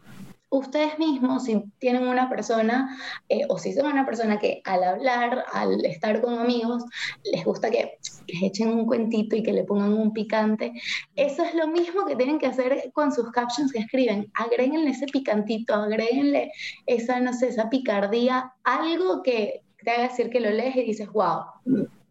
ustedes 0.51 0.99
mismos, 0.99 1.45
si 1.45 1.63
tienen 1.79 2.07
una 2.07 2.29
persona 2.29 2.97
eh, 3.29 3.43
o 3.49 3.59
si 3.59 3.73
son 3.73 3.87
una 3.87 4.07
persona 4.07 4.39
que 4.39 4.63
al 4.65 4.83
hablar, 4.83 5.45
al 5.53 5.85
estar 5.85 6.21
con 6.21 6.39
amigos, 6.39 6.85
les 7.25 7.45
gusta 7.45 7.71
que 7.71 7.99
les 8.27 8.43
echen 8.43 8.69
un 8.69 8.87
cuentito 8.87 9.37
y 9.37 9.43
que 9.43 9.53
le 9.53 9.65
pongan 9.65 9.93
un 9.93 10.13
picante, 10.13 10.73
eso 11.17 11.43
es 11.43 11.55
lo 11.55 11.69
mismo 11.69 12.07
que 12.07 12.17
tienen 12.17 12.39
que 12.39 12.47
hacer 12.47 12.91
con 12.93 13.13
sus 13.13 13.31
captions 13.31 13.73
que 13.73 13.81
escriben. 13.81 14.31
Agréguenle 14.35 14.91
ese 14.91 15.07
picantito, 15.07 15.75
agréguenle 15.75 16.53
esa, 16.87 17.21
no 17.21 17.33
sé, 17.33 17.49
esa 17.49 17.69
picardía, 17.69 18.53
algo 18.65 19.23
que 19.23 19.63
te 19.83 19.91
haga 19.91 20.05
decir 20.05 20.31
que 20.31 20.41
lo 20.41 20.51
lees 20.51 20.77
y 20.77 20.83
dices, 20.83 21.09
wow, 21.13 21.43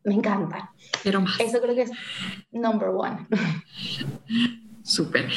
me 0.04 0.14
encanta. 0.14 0.72
Pero 1.04 1.22
más. 1.22 1.40
Eso 1.40 1.60
creo 1.62 1.76
que 1.76 1.84
es 1.84 1.92
number 2.52 2.90
one. 2.90 3.28
Súper. 4.84 5.30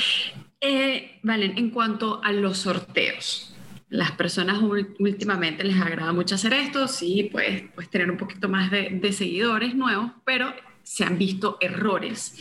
Eh, 0.61 1.19
vale, 1.23 1.55
en 1.57 1.71
cuanto 1.71 2.23
a 2.23 2.33
los 2.33 2.59
sorteos, 2.59 3.55
las 3.89 4.13
personas 4.13 4.61
últimamente 4.99 5.65
les 5.65 5.81
agrada 5.81 6.13
mucho 6.13 6.35
hacer 6.35 6.53
esto, 6.53 6.87
sí, 6.87 7.29
pues, 7.33 7.65
pues 7.75 7.89
tener 7.91 8.11
un 8.11 8.17
poquito 8.17 8.49
más 8.49 8.71
de, 8.71 8.91
de 8.91 9.13
seguidores 9.13 9.75
nuevos, 9.75 10.13
pero 10.25 10.53
se 10.83 11.05
han 11.05 11.19
visto 11.19 11.57
errores. 11.61 12.35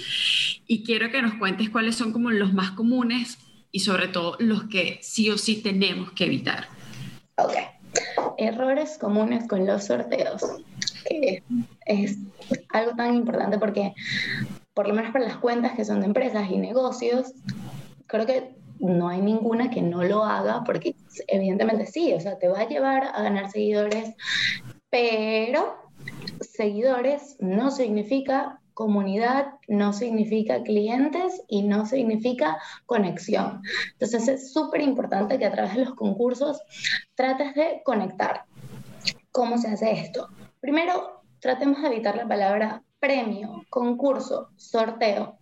Y 0.68 0.84
quiero 0.84 1.12
que 1.12 1.22
nos 1.22 1.36
cuentes 1.36 1.70
cuáles 1.70 1.96
son 1.96 2.12
como 2.12 2.32
los 2.32 2.54
más 2.54 2.72
comunes 2.72 3.38
y 3.72 3.82
sobre 3.82 4.08
todo 4.08 4.36
los 4.40 4.64
que 4.66 5.00
sí 5.02 5.30
o 5.30 5.38
sí 5.38 5.62
tenemos 5.62 6.12
que 6.12 6.26
evitar. 6.26 6.68
Ok. 7.38 7.54
Errores 8.38 8.98
comunes 9.00 9.48
con 9.48 9.66
los 9.66 9.86
sorteos. 9.86 10.42
Que 11.08 11.44
es 11.86 12.18
algo 12.70 12.96
tan 12.96 13.16
importante 13.16 13.58
porque, 13.58 13.94
por 14.74 14.88
lo 14.88 14.94
menos 14.94 15.12
para 15.12 15.26
las 15.26 15.38
cuentas 15.38 15.74
que 15.74 15.86
son 15.86 16.02
de 16.02 16.08
empresas 16.08 16.50
y 16.50 16.58
negocios, 16.58 17.34
creo 18.10 18.26
que 18.26 18.56
no 18.80 19.08
hay 19.08 19.22
ninguna 19.22 19.70
que 19.70 19.82
no 19.82 20.04
lo 20.04 20.24
haga, 20.24 20.64
porque 20.66 20.96
evidentemente 21.28 21.86
sí, 21.86 22.14
o 22.14 22.20
sea, 22.20 22.38
te 22.38 22.48
va 22.48 22.62
a 22.62 22.68
llevar 22.68 23.04
a 23.04 23.22
ganar 23.22 23.52
seguidores, 23.52 24.16
pero 24.90 25.76
seguidores 26.42 27.38
no 27.40 27.72
significa 27.72 28.60
comunidad, 28.74 29.54
no 29.68 29.92
significa 29.92 30.64
clientes 30.64 31.42
y 31.48 31.64
no 31.64 31.86
significa 31.86 32.58
conexión. 32.86 33.62
Entonces 33.92 34.28
es 34.30 34.54
súper 34.54 34.82
importante 34.82 35.38
que 35.38 35.46
a 35.46 35.52
través 35.52 35.76
de 35.76 35.86
los 35.86 35.96
concursos 35.96 36.62
trates 37.16 37.54
de 37.56 37.82
conectar. 37.84 38.46
¿Cómo 39.32 39.58
se 39.58 39.68
hace 39.68 39.92
esto? 39.92 40.30
Primero, 40.62 41.22
tratemos 41.40 41.82
de 41.82 41.90
evitar 41.90 42.16
la 42.16 42.28
palabra 42.28 42.84
premio, 43.00 43.66
concurso, 43.70 44.50
sorteo. 44.56 45.38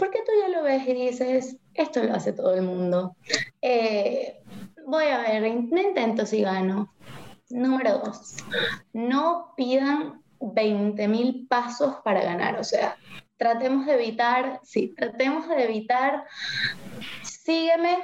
Porque 0.00 0.20
tú 0.20 0.32
ya 0.40 0.48
lo 0.48 0.62
ves 0.62 0.88
y 0.88 0.94
dices, 0.94 1.58
esto 1.74 2.02
lo 2.02 2.14
hace 2.14 2.32
todo 2.32 2.54
el 2.54 2.62
mundo. 2.62 3.16
Eh, 3.60 4.40
voy 4.86 5.04
a 5.04 5.18
ver, 5.18 5.44
intento 5.44 6.24
si 6.24 6.40
gano. 6.40 6.94
Número 7.50 7.98
dos, 7.98 8.36
no 8.94 9.52
pidan 9.58 10.22
20 10.40 11.06
mil 11.06 11.46
pasos 11.48 11.96
para 12.02 12.22
ganar. 12.22 12.58
O 12.58 12.64
sea, 12.64 12.96
tratemos 13.36 13.84
de 13.84 13.92
evitar, 13.92 14.60
sí, 14.62 14.94
tratemos 14.96 15.46
de 15.48 15.64
evitar, 15.64 16.24
sígueme, 17.22 17.98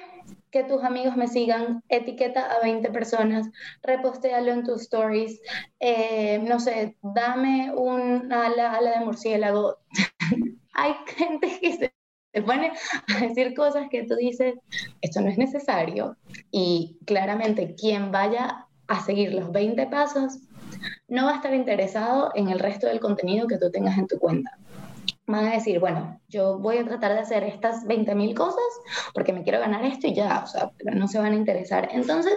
que 0.50 0.64
tus 0.64 0.82
amigos 0.82 1.16
me 1.16 1.28
sigan, 1.28 1.82
etiqueta 1.88 2.52
a 2.52 2.60
20 2.60 2.90
personas, 2.90 3.48
repostéalo 3.82 4.52
en 4.52 4.64
tus 4.64 4.82
stories, 4.82 5.40
eh, 5.80 6.40
no 6.42 6.60
sé, 6.60 6.98
dame 7.00 7.72
un 7.74 8.30
ala 8.30 8.80
de 8.80 9.04
murciélago. 9.04 9.78
hay 10.76 10.94
gente 11.16 11.58
que 11.60 11.72
se, 11.76 11.92
pone 12.42 12.72
a 13.14 13.20
decir 13.20 13.54
cosas 13.54 13.88
que 13.90 14.04
tú 14.04 14.14
dices, 14.14 14.54
esto 15.00 15.20
no 15.20 15.28
es 15.28 15.38
necesario. 15.38 16.16
Y 16.50 16.98
claramente 17.06 17.74
quien 17.74 18.12
vaya 18.12 18.66
a 18.88 19.04
seguir 19.04 19.32
los 19.32 19.50
20 19.50 19.86
pasos 19.86 20.38
no 21.08 21.26
va 21.26 21.32
a 21.32 21.36
estar 21.36 21.54
interesado 21.54 22.30
en 22.34 22.48
el 22.48 22.58
resto 22.58 22.86
del 22.86 23.00
contenido 23.00 23.46
que 23.46 23.58
tú 23.58 23.70
tengas 23.70 23.96
en 23.96 24.06
tu 24.06 24.18
cuenta. 24.18 24.50
Van 25.28 25.46
a 25.46 25.54
decir, 25.54 25.80
bueno, 25.80 26.20
yo 26.28 26.58
voy 26.58 26.78
a 26.78 26.84
tratar 26.84 27.14
de 27.14 27.20
hacer 27.20 27.42
estas 27.42 27.84
20.000 27.84 28.34
cosas 28.34 28.62
porque 29.12 29.32
me 29.32 29.42
quiero 29.42 29.58
ganar 29.58 29.84
esto 29.84 30.06
y 30.06 30.14
ya, 30.14 30.42
o 30.44 30.46
sea, 30.46 30.70
pero 30.78 30.96
no 30.96 31.08
se 31.08 31.18
van 31.18 31.32
a 31.32 31.36
interesar. 31.36 31.88
Entonces, 31.90 32.34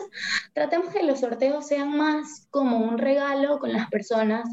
tratemos 0.53 0.91
que 0.91 1.03
los 1.03 1.19
sorteos 1.19 1.67
sean 1.67 1.95
más 1.95 2.47
como 2.49 2.77
un 2.77 2.97
regalo 2.97 3.59
con 3.59 3.73
las 3.73 3.89
personas, 3.89 4.49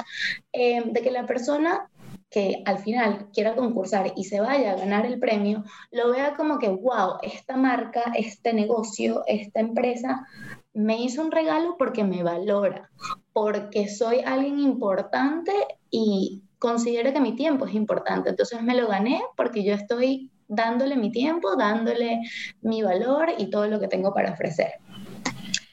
eh, 0.53 0.83
de 0.85 1.01
que 1.01 1.11
la 1.11 1.25
persona 1.25 1.89
que 2.31 2.63
al 2.65 2.79
final 2.79 3.29
quiera 3.33 3.55
concursar 3.55 4.13
y 4.17 4.25
se 4.25 4.41
vaya 4.41 4.73
a 4.73 4.77
ganar 4.77 5.07
el 5.07 5.19
premio, 5.19 5.65
lo 5.91 6.11
vea 6.11 6.35
como 6.37 6.59
que, 6.59 6.69
wow, 6.69 7.19
esta 7.23 7.57
marca, 7.57 8.13
este 8.17 8.53
negocio, 8.53 9.23
esta 9.27 9.61
empresa 9.61 10.27
me 10.73 11.01
hizo 11.01 11.23
un 11.23 11.31
regalo 11.31 11.77
porque 11.79 12.05
me 12.05 12.23
valora, 12.23 12.91
porque 13.33 13.89
soy 13.89 14.21
alguien 14.21 14.61
importante 14.61 15.53
y 15.91 16.43
considero 16.59 17.13
que 17.13 17.21
mi 17.21 17.35
tiempo 17.35 17.67
es 17.67 17.75
importante. 17.75 18.31
Entonces 18.31 18.63
me 18.63 18.75
lo 18.75 18.89
gané 18.89 19.23
porque 19.37 19.65
yo 19.65 19.75
estoy 19.75 20.31
dándole 20.49 20.97
mi 20.97 21.11
tiempo, 21.11 21.57
dándole 21.57 22.21
mi 22.61 22.83
valor 22.83 23.31
y 23.39 23.51
todo 23.51 23.67
lo 23.69 23.81
que 23.81 23.89
tengo 23.89 24.13
para 24.13 24.33
ofrecer. 24.33 24.75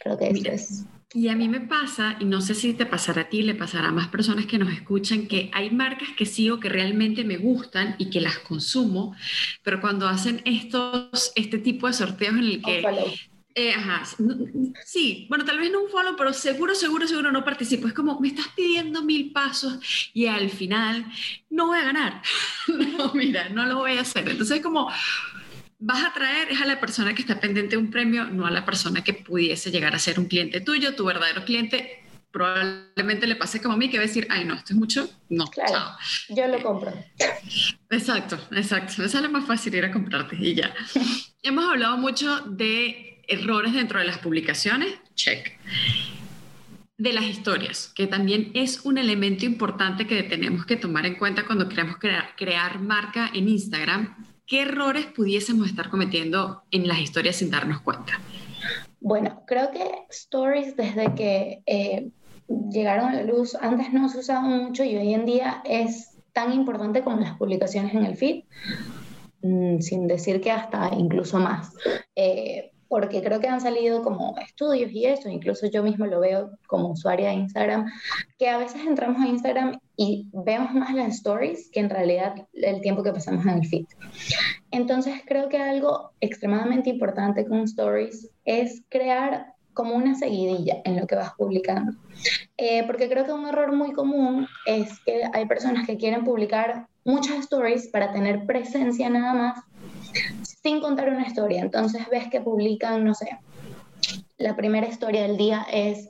Creo 0.03 0.17
que 0.17 0.29
eso 0.29 0.51
es 0.51 0.85
y 1.15 1.27
a 1.27 1.35
mí 1.35 1.47
me 1.47 1.61
pasa, 1.61 2.17
y 2.19 2.25
no 2.25 2.41
sé 2.41 2.55
si 2.55 2.73
te 2.73 2.87
pasará 2.87 3.21
a 3.21 3.29
ti, 3.29 3.43
le 3.43 3.53
pasará 3.53 3.89
a 3.89 3.91
más 3.91 4.07
personas 4.07 4.47
que 4.47 4.57
nos 4.57 4.73
escuchan, 4.73 5.27
que 5.27 5.51
hay 5.53 5.69
marcas 5.69 6.09
que 6.17 6.25
sigo 6.25 6.59
que 6.59 6.69
realmente 6.69 7.23
me 7.23 7.37
gustan 7.37 7.95
y 7.99 8.09
que 8.09 8.19
las 8.19 8.39
consumo, 8.39 9.15
pero 9.61 9.79
cuando 9.79 10.07
hacen 10.07 10.41
estos, 10.43 11.31
este 11.35 11.59
tipo 11.59 11.85
de 11.85 11.93
sorteos 11.93 12.33
en 12.33 12.43
el 12.43 12.61
que... 12.63 12.83
Eh, 13.55 13.71
ajá, 13.71 14.03
sí, 14.83 15.27
bueno, 15.29 15.45
tal 15.45 15.59
vez 15.59 15.71
no 15.71 15.83
un 15.83 15.89
follow, 15.91 16.15
pero 16.17 16.33
seguro, 16.33 16.73
seguro, 16.73 17.07
seguro 17.07 17.31
no 17.31 17.45
participo. 17.45 17.87
Es 17.87 17.93
como, 17.93 18.19
me 18.19 18.29
estás 18.29 18.47
pidiendo 18.55 19.03
mil 19.03 19.31
pasos 19.31 19.77
y 20.11 20.25
al 20.25 20.49
final 20.49 21.05
no 21.51 21.67
voy 21.67 21.77
a 21.77 21.83
ganar. 21.83 22.23
no, 22.97 23.13
mira, 23.13 23.49
no 23.49 23.67
lo 23.67 23.75
voy 23.75 23.91
a 23.97 24.01
hacer. 24.01 24.27
Entonces 24.27 24.57
es 24.57 24.63
como, 24.63 24.89
vas 25.85 26.05
a 26.05 26.13
traer 26.13 26.49
es 26.49 26.61
a 26.61 26.65
la 26.65 26.79
persona 26.79 27.13
que 27.13 27.21
está 27.21 27.39
pendiente 27.39 27.71
de 27.71 27.77
un 27.77 27.91
premio, 27.91 28.25
no 28.25 28.45
a 28.45 28.51
la 28.51 28.63
persona 28.63 29.03
que 29.03 29.13
pudiese 29.13 29.69
llegar 29.69 29.93
a 29.93 29.99
ser 29.99 30.17
un 30.17 30.25
cliente 30.25 30.61
tuyo, 30.61 30.95
tu 30.95 31.05
verdadero 31.05 31.43
cliente. 31.43 31.99
Probablemente 32.31 33.27
le 33.27 33.35
pase 33.35 33.61
como 33.61 33.75
a 33.75 33.77
mí 33.77 33.89
que 33.89 33.97
va 33.97 34.05
a 34.05 34.07
decir, 34.07 34.25
ay, 34.29 34.45
no, 34.45 34.55
esto 34.55 34.73
es 34.73 34.79
mucho. 34.79 35.09
No, 35.29 35.45
claro, 35.47 35.91
yo 36.29 36.47
lo 36.47 36.63
compro. 36.63 36.93
Exacto, 37.89 38.39
exacto. 38.51 39.03
Es 39.03 39.13
la 39.13 39.27
más 39.27 39.45
fácil 39.45 39.75
ir 39.75 39.85
a 39.85 39.91
comprarte 39.91 40.37
y 40.39 40.55
ya. 40.55 40.73
Hemos 41.43 41.65
hablado 41.65 41.97
mucho 41.97 42.39
de 42.39 43.21
errores 43.27 43.73
dentro 43.73 43.99
de 43.99 44.05
las 44.05 44.19
publicaciones, 44.19 44.95
check. 45.15 45.59
De 46.97 47.11
las 47.11 47.25
historias, 47.25 47.91
que 47.93 48.07
también 48.07 48.51
es 48.53 48.85
un 48.85 48.97
elemento 48.97 49.45
importante 49.45 50.07
que 50.07 50.23
tenemos 50.23 50.65
que 50.65 50.77
tomar 50.77 51.05
en 51.05 51.15
cuenta 51.15 51.45
cuando 51.45 51.67
queremos 51.67 51.97
crear, 51.97 52.35
crear 52.37 52.79
marca 52.79 53.29
en 53.33 53.49
Instagram 53.49 54.32
¿qué 54.53 54.61
errores 54.61 55.07
pudiésemos 55.07 55.65
estar 55.65 55.89
cometiendo 55.89 56.61
en 56.69 56.87
las 56.87 56.99
historias 56.99 57.37
sin 57.37 57.49
darnos 57.49 57.81
cuenta? 57.81 58.19
Bueno, 58.99 59.41
creo 59.47 59.71
que 59.71 59.83
stories 60.11 60.77
desde 60.77 61.15
que 61.15 61.63
eh, 61.65 62.11
llegaron 62.69 63.09
a 63.09 63.15
la 63.15 63.23
luz, 63.23 63.55
antes 63.55 63.91
no 63.91 64.07
se 64.09 64.19
usaban 64.19 64.65
mucho 64.65 64.83
y 64.83 64.95
hoy 64.95 65.11
en 65.11 65.25
día 65.25 65.63
es 65.65 66.11
tan 66.33 66.53
importante 66.53 67.01
como 67.01 67.19
las 67.19 67.35
publicaciones 67.35 67.95
en 67.95 68.05
el 68.05 68.15
feed, 68.15 68.43
mm, 69.41 69.79
sin 69.79 70.05
decir 70.05 70.39
que 70.39 70.51
hasta 70.51 70.91
incluso 70.95 71.39
más. 71.39 71.73
Eh, 72.15 72.72
porque 72.93 73.23
creo 73.23 73.39
que 73.39 73.47
han 73.47 73.59
salido 73.59 74.03
como 74.03 74.35
estudios 74.37 74.91
y 74.91 75.07
eso, 75.07 75.27
incluso 75.27 75.65
yo 75.65 75.81
mismo 75.81 76.05
lo 76.05 76.19
veo 76.19 76.51
como 76.67 76.91
usuaria 76.91 77.29
de 77.29 77.33
Instagram, 77.33 77.91
que 78.37 78.49
a 78.49 78.59
veces 78.59 78.85
entramos 78.85 79.19
a 79.19 79.27
Instagram 79.27 79.79
y 79.97 80.29
vemos 80.31 80.75
más 80.75 80.93
las 80.93 81.15
stories 81.15 81.71
que 81.71 81.79
en 81.79 81.89
realidad 81.89 82.47
el 82.53 82.81
tiempo 82.81 83.01
que 83.01 83.11
pasamos 83.11 83.47
en 83.47 83.53
el 83.53 83.65
feed. 83.65 83.85
Entonces 84.69 85.21
creo 85.25 85.49
que 85.49 85.57
algo 85.57 86.11
extremadamente 86.21 86.91
importante 86.91 87.47
con 87.47 87.61
stories 87.61 88.29
es 88.45 88.83
crear 88.89 89.55
como 89.73 89.95
una 89.95 90.13
seguidilla 90.13 90.83
en 90.85 90.95
lo 90.99 91.07
que 91.07 91.15
vas 91.15 91.33
publicando. 91.35 91.93
Eh, 92.57 92.83
porque 92.85 93.09
creo 93.09 93.25
que 93.25 93.33
un 93.33 93.47
error 93.47 93.75
muy 93.75 93.93
común 93.93 94.47
es 94.67 94.99
que 94.99 95.23
hay 95.33 95.47
personas 95.47 95.87
que 95.87 95.97
quieren 95.97 96.23
publicar 96.23 96.85
muchas 97.03 97.39
stories 97.39 97.87
para 97.87 98.13
tener 98.13 98.45
presencia 98.45 99.09
nada 99.09 99.33
más 99.33 99.63
sin 100.43 100.81
contar 100.81 101.09
una 101.09 101.27
historia. 101.27 101.61
Entonces 101.61 102.07
ves 102.09 102.29
que 102.29 102.41
publican, 102.41 103.03
no 103.03 103.13
sé, 103.13 103.37
la 104.37 104.55
primera 104.55 104.87
historia 104.87 105.21
del 105.21 105.37
día 105.37 105.65
es, 105.71 106.09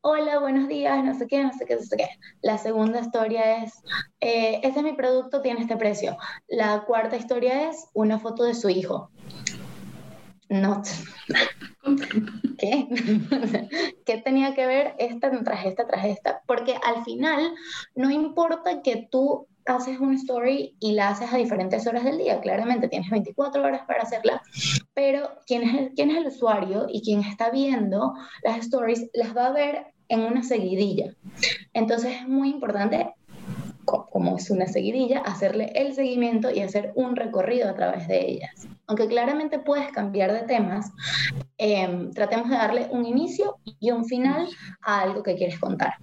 hola, 0.00 0.38
buenos 0.38 0.68
días, 0.68 1.04
no 1.04 1.16
sé 1.18 1.26
qué, 1.26 1.42
no 1.42 1.52
sé 1.52 1.66
qué, 1.66 1.76
no 1.76 1.82
sé 1.82 1.96
qué. 1.96 2.08
La 2.40 2.56
segunda 2.56 3.00
historia 3.00 3.62
es, 3.62 3.74
eh, 4.20 4.60
este 4.62 4.80
es 4.80 4.84
mi 4.84 4.94
producto, 4.94 5.42
tiene 5.42 5.60
este 5.60 5.76
precio. 5.76 6.16
La 6.48 6.84
cuarta 6.86 7.16
historia 7.16 7.68
es 7.68 7.86
una 7.92 8.18
foto 8.18 8.44
de 8.44 8.54
su 8.54 8.68
hijo. 8.68 9.10
No. 10.48 10.82
¿Qué? 12.58 12.88
¿Qué 14.06 14.18
tenía 14.18 14.54
que 14.54 14.66
ver 14.66 14.94
esta 14.98 15.30
tras 15.42 15.66
esta 15.66 15.86
tras 15.86 16.04
esta? 16.06 16.42
Porque 16.46 16.76
al 16.82 17.04
final 17.04 17.54
no 17.94 18.10
importa 18.10 18.82
que 18.82 19.08
tú 19.10 19.46
haces 19.66 19.98
una 19.98 20.16
story 20.16 20.76
y 20.80 20.92
la 20.92 21.08
haces 21.08 21.32
a 21.32 21.36
diferentes 21.36 21.86
horas 21.86 22.04
del 22.04 22.18
día. 22.18 22.40
Claramente 22.40 22.88
tienes 22.88 23.10
24 23.10 23.62
horas 23.62 23.82
para 23.86 24.02
hacerla, 24.02 24.42
pero 24.94 25.30
¿quién 25.46 25.62
es 25.62 25.74
el, 25.74 25.94
quién 25.94 26.10
es 26.10 26.18
el 26.18 26.26
usuario 26.26 26.86
y 26.88 27.02
quien 27.02 27.20
está 27.20 27.50
viendo 27.50 28.14
las 28.42 28.58
stories 28.58 29.10
las 29.14 29.36
va 29.36 29.46
a 29.46 29.52
ver 29.52 29.94
en 30.08 30.20
una 30.20 30.42
seguidilla. 30.42 31.14
Entonces 31.72 32.16
es 32.20 32.28
muy 32.28 32.50
importante 32.50 33.14
como 33.84 34.36
es 34.38 34.50
una 34.50 34.66
seguidilla, 34.66 35.18
hacerle 35.18 35.70
el 35.74 35.94
seguimiento 35.94 36.50
y 36.50 36.60
hacer 36.60 36.92
un 36.94 37.16
recorrido 37.16 37.68
a 37.68 37.74
través 37.74 38.08
de 38.08 38.30
ellas. 38.30 38.66
Aunque 38.86 39.08
claramente 39.08 39.58
puedes 39.58 39.90
cambiar 39.92 40.32
de 40.32 40.40
temas, 40.40 40.90
em, 41.58 42.10
tratemos 42.12 42.48
de 42.48 42.56
darle 42.56 42.88
un 42.90 43.04
inicio 43.04 43.58
y 43.64 43.90
un 43.90 44.06
final 44.06 44.48
a 44.80 45.02
algo 45.02 45.22
que 45.22 45.36
quieres 45.36 45.58
contar. 45.58 45.94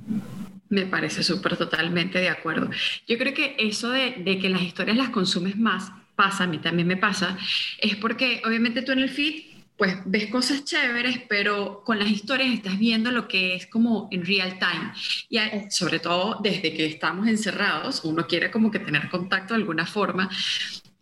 Me 0.72 0.86
parece 0.86 1.22
súper 1.22 1.58
totalmente 1.58 2.18
de 2.18 2.30
acuerdo. 2.30 2.70
Yo 3.06 3.18
creo 3.18 3.34
que 3.34 3.58
eso 3.60 3.90
de, 3.90 4.40
que 4.42 4.50
las 4.50 4.62
historias 4.62 4.96
las 4.96 5.10
consumes 5.10 5.58
más, 5.58 5.92
pasa, 6.16 6.46
a 6.46 6.48
mí 6.48 6.60
también 6.60 6.88
me 6.88 6.96
pasa, 6.96 7.38
es 7.78 7.98
porque 7.98 8.42
obviamente 8.46 8.82
tú 8.82 8.94
en 8.94 9.00
el 9.00 9.10
feed 9.10 9.52
pues 9.78 9.98
ves 10.06 10.28
cosas 10.28 10.64
chéveres, 10.64 11.20
pero 11.28 11.84
con 11.84 11.98
las 12.00 12.08
historias 12.08 12.54
estás 12.54 12.78
viendo 12.78 13.12
lo 13.12 13.28
que 13.28 13.56
es 13.56 13.66
como 13.66 14.08
en 14.12 14.24
real 14.24 14.60
time. 14.60 14.94
Y 15.28 15.40
sobre 15.72 16.00
todo 16.00 16.40
desde 16.42 16.74
que 16.74 16.86
estamos 16.86 17.28
encerrados, 17.28 18.02
uno 18.06 18.28
quiere 18.28 18.50
como 18.52 18.72
que 18.72 18.80
tener 18.80 19.10
contacto 19.10 19.56
de 19.56 19.62
alguna 19.62 19.86
forma. 19.86 20.30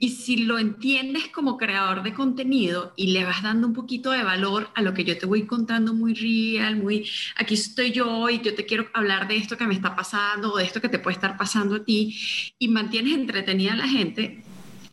Y 0.01 0.11
si 0.11 0.37
lo 0.37 0.57
entiendes 0.57 1.27
como 1.27 1.57
creador 1.57 2.03
de 2.03 2.13
contenido 2.13 2.93
y 2.95 3.07
le 3.07 3.25
vas 3.25 3.43
dando 3.43 3.67
un 3.67 3.73
poquito 3.73 4.11
de 4.11 4.23
valor 4.23 4.69
a 4.73 4.81
lo 4.81 4.93
que 4.93 5.03
yo 5.03 5.17
te 5.17 5.25
voy 5.25 5.45
contando 5.45 5.93
muy 5.93 6.13
real, 6.13 6.77
muy 6.77 7.05
aquí 7.35 7.55
estoy 7.55 7.91
yo 7.91 8.29
y 8.29 8.39
yo 8.39 8.55
te 8.55 8.65
quiero 8.65 8.87
hablar 8.93 9.27
de 9.27 9.35
esto 9.35 9.57
que 9.57 9.67
me 9.67 9.73
está 9.73 9.97
pasando 9.97 10.53
o 10.53 10.57
de 10.57 10.63
esto 10.63 10.79
que 10.79 10.87
te 10.87 10.99
puede 10.99 11.15
estar 11.15 11.35
pasando 11.35 11.75
a 11.75 11.83
ti 11.83 12.17
y 12.57 12.69
mantienes 12.69 13.13
entretenida 13.13 13.73
a 13.73 13.75
la 13.75 13.89
gente, 13.89 14.41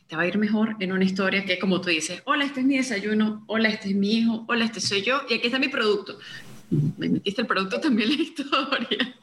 te 0.09 0.17
va 0.17 0.23
a 0.23 0.27
ir 0.27 0.39
mejor 0.39 0.75
en 0.81 0.91
una 0.91 1.05
historia 1.05 1.45
que 1.45 1.61
como 1.61 1.81
tú 1.81 1.89
dices, 1.89 2.23
hola, 2.25 2.45
este 2.45 2.61
es 2.61 2.67
mi 2.67 2.77
desayuno, 2.77 3.45
hola, 3.47 3.69
este 3.69 3.91
es 3.91 3.95
mi 3.95 4.13
hijo, 4.13 4.45
hola, 4.49 4.65
este 4.65 4.81
soy 4.81 5.03
yo 5.03 5.23
y 5.31 5.35
aquí 5.35 5.47
está 5.47 5.61
mi 5.61 5.69
producto. 5.69 6.19
Me 6.71 7.09
metiste 7.09 7.43
el 7.43 7.47
producto 7.47 7.79
también 7.79 8.11
en 8.11 8.17
la 8.17 8.23
historia. 8.25 9.15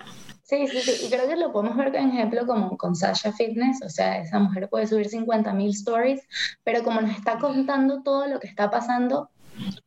Sí, 0.53 0.67
sí, 0.67 0.81
sí. 0.81 1.05
Y 1.05 1.09
creo 1.09 1.27
que 1.27 1.35
lo 1.35 1.51
podemos 1.51 1.75
ver, 1.75 1.91
por 1.91 1.99
ejemplo, 1.99 2.45
como 2.45 2.77
con 2.77 2.95
Sasha 2.95 3.31
Fitness. 3.33 3.81
O 3.83 3.89
sea, 3.89 4.21
esa 4.21 4.39
mujer 4.39 4.69
puede 4.69 4.85
subir 4.85 5.07
50 5.07 5.51
mil 5.53 5.71
stories, 5.71 6.21
pero 6.63 6.83
como 6.83 7.01
nos 7.01 7.17
está 7.17 7.39
contando 7.39 8.03
todo 8.03 8.27
lo 8.27 8.39
que 8.39 8.47
está 8.47 8.69
pasando, 8.69 9.29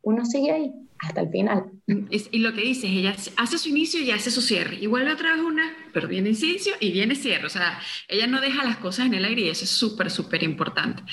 uno 0.01 0.25
sigue 0.25 0.51
ahí 0.51 0.73
hasta 0.99 1.21
el 1.21 1.29
final. 1.29 1.71
y 1.85 2.39
lo 2.39 2.53
que 2.53 2.61
dices, 2.61 2.89
ella 2.89 3.15
hace 3.37 3.57
su 3.57 3.69
inicio 3.69 4.01
y 4.01 4.11
hace 4.11 4.29
su 4.29 4.41
cierre. 4.41 4.75
Y 4.75 4.87
vuelve 4.87 5.13
otra 5.13 5.33
vez 5.33 5.41
una, 5.41 5.73
pero 5.93 6.07
viene 6.07 6.29
inicio 6.29 6.73
y 6.81 6.91
viene 6.91 7.15
cierre. 7.15 7.45
O 7.45 7.49
sea, 7.49 7.79
ella 8.09 8.27
no 8.27 8.41
deja 8.41 8.65
las 8.65 8.77
cosas 8.77 9.05
en 9.05 9.13
el 9.13 9.23
aire 9.23 9.43
y 9.43 9.49
eso 9.49 9.63
es 9.63 9.69
súper, 9.69 10.11
súper 10.11 10.43
importante. 10.43 11.03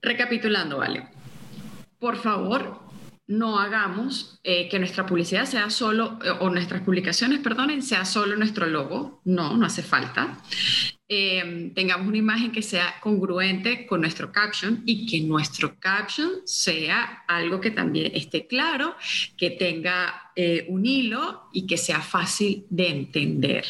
Recapitulando, 0.00 0.78
vale. 0.78 1.06
Por 2.00 2.16
favor, 2.16 2.80
no 3.26 3.58
hagamos 3.58 4.40
eh, 4.42 4.68
que 4.68 4.78
nuestra 4.78 5.06
publicidad 5.06 5.44
sea 5.46 5.70
solo, 5.70 6.18
eh, 6.24 6.30
o 6.40 6.50
nuestras 6.50 6.82
publicaciones, 6.82 7.40
perdonen, 7.40 7.82
sea 7.82 8.04
solo 8.04 8.36
nuestro 8.36 8.66
logo. 8.66 9.20
No, 9.24 9.56
no 9.56 9.66
hace 9.66 9.82
falta. 9.82 10.38
Em, 11.08 11.72
tengamos 11.74 12.08
una 12.08 12.16
imagen 12.16 12.50
que 12.50 12.62
sea 12.62 12.94
congruente 13.00 13.86
con 13.86 14.00
nuestro 14.00 14.32
caption 14.32 14.82
y 14.86 15.06
que 15.06 15.20
nuestro 15.20 15.78
caption 15.78 16.30
sea 16.46 17.24
algo 17.28 17.60
que 17.60 17.70
también 17.70 18.12
esté 18.14 18.46
claro, 18.46 18.96
que 19.36 19.50
tenga 19.50 20.30
eh, 20.34 20.66
un 20.68 20.86
hilo 20.86 21.48
y 21.52 21.66
que 21.66 21.76
sea 21.76 22.00
fácil 22.00 22.64
de 22.70 22.88
entender. 22.88 23.64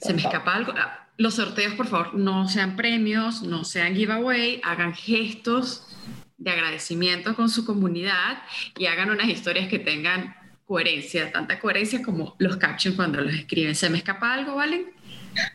Se 0.00 0.12
me 0.12 0.20
escapa 0.20 0.54
algo. 0.54 0.72
Ah, 0.76 1.08
los 1.16 1.34
sorteos, 1.34 1.74
por 1.74 1.86
favor, 1.86 2.14
no 2.14 2.48
sean 2.48 2.76
premios, 2.76 3.42
no 3.42 3.64
sean 3.64 3.94
giveaway, 3.94 4.60
hagan 4.62 4.94
gestos 4.94 5.95
de 6.46 6.52
agradecimiento 6.52 7.34
con 7.34 7.48
su 7.48 7.66
comunidad 7.66 8.38
y 8.78 8.86
hagan 8.86 9.10
unas 9.10 9.28
historias 9.28 9.68
que 9.68 9.80
tengan 9.80 10.36
coherencia, 10.64 11.32
tanta 11.32 11.58
coherencia 11.58 12.00
como 12.02 12.36
los 12.38 12.56
captions 12.56 12.96
cuando 12.96 13.20
los 13.20 13.34
escriben. 13.34 13.74
¿Se 13.74 13.90
me 13.90 13.98
escapa 13.98 14.32
algo, 14.32 14.54
Valen? 14.54 14.86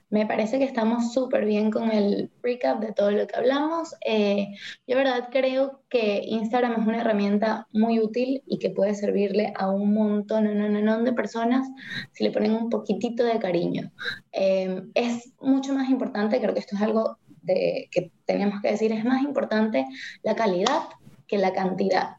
Me 0.10 0.25
parece 0.25 0.60
que 0.60 0.65
estamos 0.65 1.13
súper 1.13 1.45
bien 1.45 1.71
con 1.71 1.91
el 1.91 2.30
recap 2.43 2.82
de 2.82 2.91
todo 2.91 3.10
lo 3.12 3.25
que 3.25 3.36
hablamos. 3.36 3.95
Eh, 4.06 4.49
yo, 4.86 4.97
verdad, 4.97 5.30
creo 5.32 5.82
que 5.89 6.21
Instagram 6.25 6.82
es 6.82 6.88
una 6.88 7.01
herramienta 7.01 7.67
muy 7.71 7.99
útil 7.99 8.43
y 8.45 8.60
que 8.60 8.69
puede 8.69 8.93
servirle 8.93 9.54
a 9.56 9.69
un 9.69 9.93
montón, 9.93 10.43
de 11.06 11.13
personas 11.13 11.67
si 12.12 12.25
le 12.25 12.32
ponen 12.32 12.54
un 12.54 12.69
poquitito 12.69 13.23
de 13.23 13.39
cariño. 13.39 13.91
Eh, 14.34 14.84
es 14.93 15.34
mucho 15.39 15.73
más 15.73 15.89
importante, 15.89 16.39
creo 16.39 16.54
que 16.54 16.60
esto 16.60 16.75
es 16.75 16.82
algo 16.82 17.17
que 17.45 18.12
teníamos 18.25 18.62
que 18.62 18.71
decir, 18.71 18.91
es 18.91 19.06
más 19.06 19.21
importante 19.23 19.86
la 20.23 20.36
calidad 20.36 20.84
que 21.27 21.38
la 21.38 21.54
cantidad. 21.54 22.17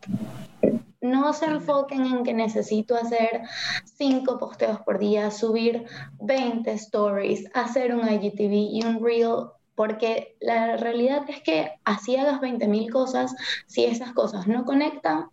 No 1.00 1.32
se 1.32 1.46
enfoquen 1.46 2.06
en 2.06 2.22
que 2.22 2.32
necesito 2.32 2.96
hacer 2.96 3.42
cinco 3.84 4.38
posteos 4.38 4.80
por 4.80 4.98
día, 4.98 5.30
subir 5.30 5.84
20 6.20 6.70
stories, 6.72 7.44
hacer 7.54 7.94
un 7.94 8.08
IGTV 8.08 8.52
y 8.52 8.82
un 8.84 9.04
reel, 9.04 9.48
porque 9.74 10.36
la 10.40 10.76
realidad 10.76 11.24
es 11.28 11.40
que 11.42 11.72
así 11.84 12.16
hagas 12.16 12.40
20.000 12.40 12.90
cosas, 12.90 13.34
si 13.66 13.84
esas 13.84 14.12
cosas 14.12 14.46
no 14.46 14.64
conectan, 14.64 15.26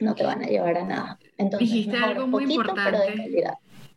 no 0.00 0.14
te 0.14 0.24
van 0.24 0.42
a 0.42 0.46
llevar 0.46 0.76
a 0.76 0.84
nada. 0.84 1.18
Entonces, 1.38 1.70
Dijiste 1.70 1.96
algo 1.96 2.26
muy 2.26 2.44
importante. 2.52 2.90
Pero 2.90 2.98
de 2.98 3.22
calidad. 3.22 3.54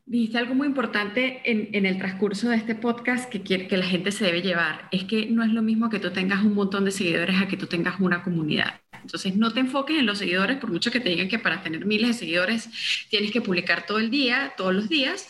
Dijiste 0.09 0.37
algo 0.37 0.55
muy 0.55 0.67
importante 0.67 1.41
en, 1.43 1.85
el 1.85 1.97
transcurso 1.97 2.47
de 2.47 2.55
este 2.55 2.75
podcast 2.75 3.29
que, 3.29 3.41
quiere, 3.41 3.67
que 3.67 3.75
la 3.75 3.85
gente 3.85 4.13
se 4.13 4.23
debe 4.23 4.41
llevar. 4.41 4.87
Es 4.89 5.03
que 5.03 5.25
no 5.25 5.43
es 5.43 5.49
lo 5.51 5.61
mismo 5.61 5.89
que 5.89 5.99
tú 5.99 6.11
tengas 6.11 6.45
un 6.45 6.53
montón 6.53 6.85
de 6.85 6.91
seguidores 6.91 7.41
a 7.41 7.49
que 7.49 7.57
tú 7.57 7.67
tengas 7.67 7.99
una 7.99 8.23
comunidad. 8.23 8.79
Entonces, 9.01 9.35
no 9.35 9.51
te 9.51 9.59
enfoques 9.59 9.99
en 9.99 10.05
los 10.05 10.19
seguidores, 10.19 10.57
por 10.59 10.71
mucho 10.71 10.91
que 10.91 11.01
te 11.01 11.09
digan 11.09 11.27
que 11.27 11.39
para 11.39 11.61
tener 11.61 11.85
miles 11.85 12.07
de 12.07 12.13
seguidores 12.13 12.69
tienes 13.09 13.31
que 13.31 13.41
publicar 13.41 13.85
todo 13.85 13.99
el 13.99 14.09
día, 14.09 14.53
todos 14.55 14.73
los 14.73 14.87
días, 14.87 15.27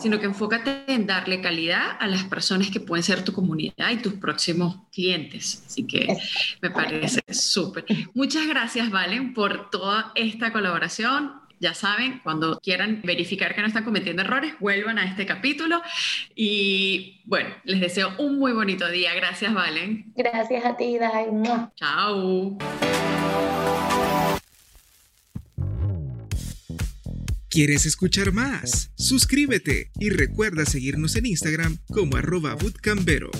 sino 0.00 0.20
que 0.20 0.26
enfócate 0.26 0.84
en 0.86 1.06
darle 1.06 1.40
calidad 1.40 1.96
a 1.98 2.06
las 2.06 2.22
personas 2.22 2.70
que 2.70 2.78
pueden 2.78 3.02
ser 3.02 3.24
tu 3.24 3.32
comunidad 3.32 3.90
y 3.90 3.96
tus 3.96 4.14
próximos 4.14 4.76
clientes. 4.92 5.64
Así 5.66 5.84
que 5.84 6.16
me 6.62 6.70
parece 6.70 7.22
súper. 7.32 7.84
Muchas 8.14 8.46
gracias, 8.46 8.88
Valen, 8.88 9.34
por 9.34 9.68
toda 9.68 10.12
esta 10.14 10.52
colaboración 10.52 11.45
ya 11.58 11.72
saben, 11.72 12.20
cuando 12.22 12.60
quieran 12.60 13.00
verificar 13.02 13.54
que 13.54 13.62
no 13.62 13.66
están 13.66 13.84
cometiendo 13.84 14.22
errores, 14.22 14.54
vuelvan 14.60 14.98
a 14.98 15.04
este 15.06 15.24
capítulo. 15.24 15.80
Y 16.34 17.22
bueno, 17.24 17.50
les 17.64 17.80
deseo 17.80 18.12
un 18.18 18.38
muy 18.38 18.52
bonito 18.52 18.88
día. 18.90 19.14
Gracias, 19.14 19.54
Valen. 19.54 20.12
Gracias 20.14 20.64
a 20.64 20.76
ti, 20.76 20.98
Dai. 20.98 21.26
Chao. 21.76 22.58
¿Quieres 27.48 27.86
escuchar 27.86 28.32
más? 28.32 28.90
Suscríbete 28.96 29.90
y 29.98 30.10
recuerda 30.10 30.66
seguirnos 30.66 31.16
en 31.16 31.24
Instagram 31.24 31.78
como 31.90 32.16
arroba 32.16 32.54
bootcambero. 32.54 33.30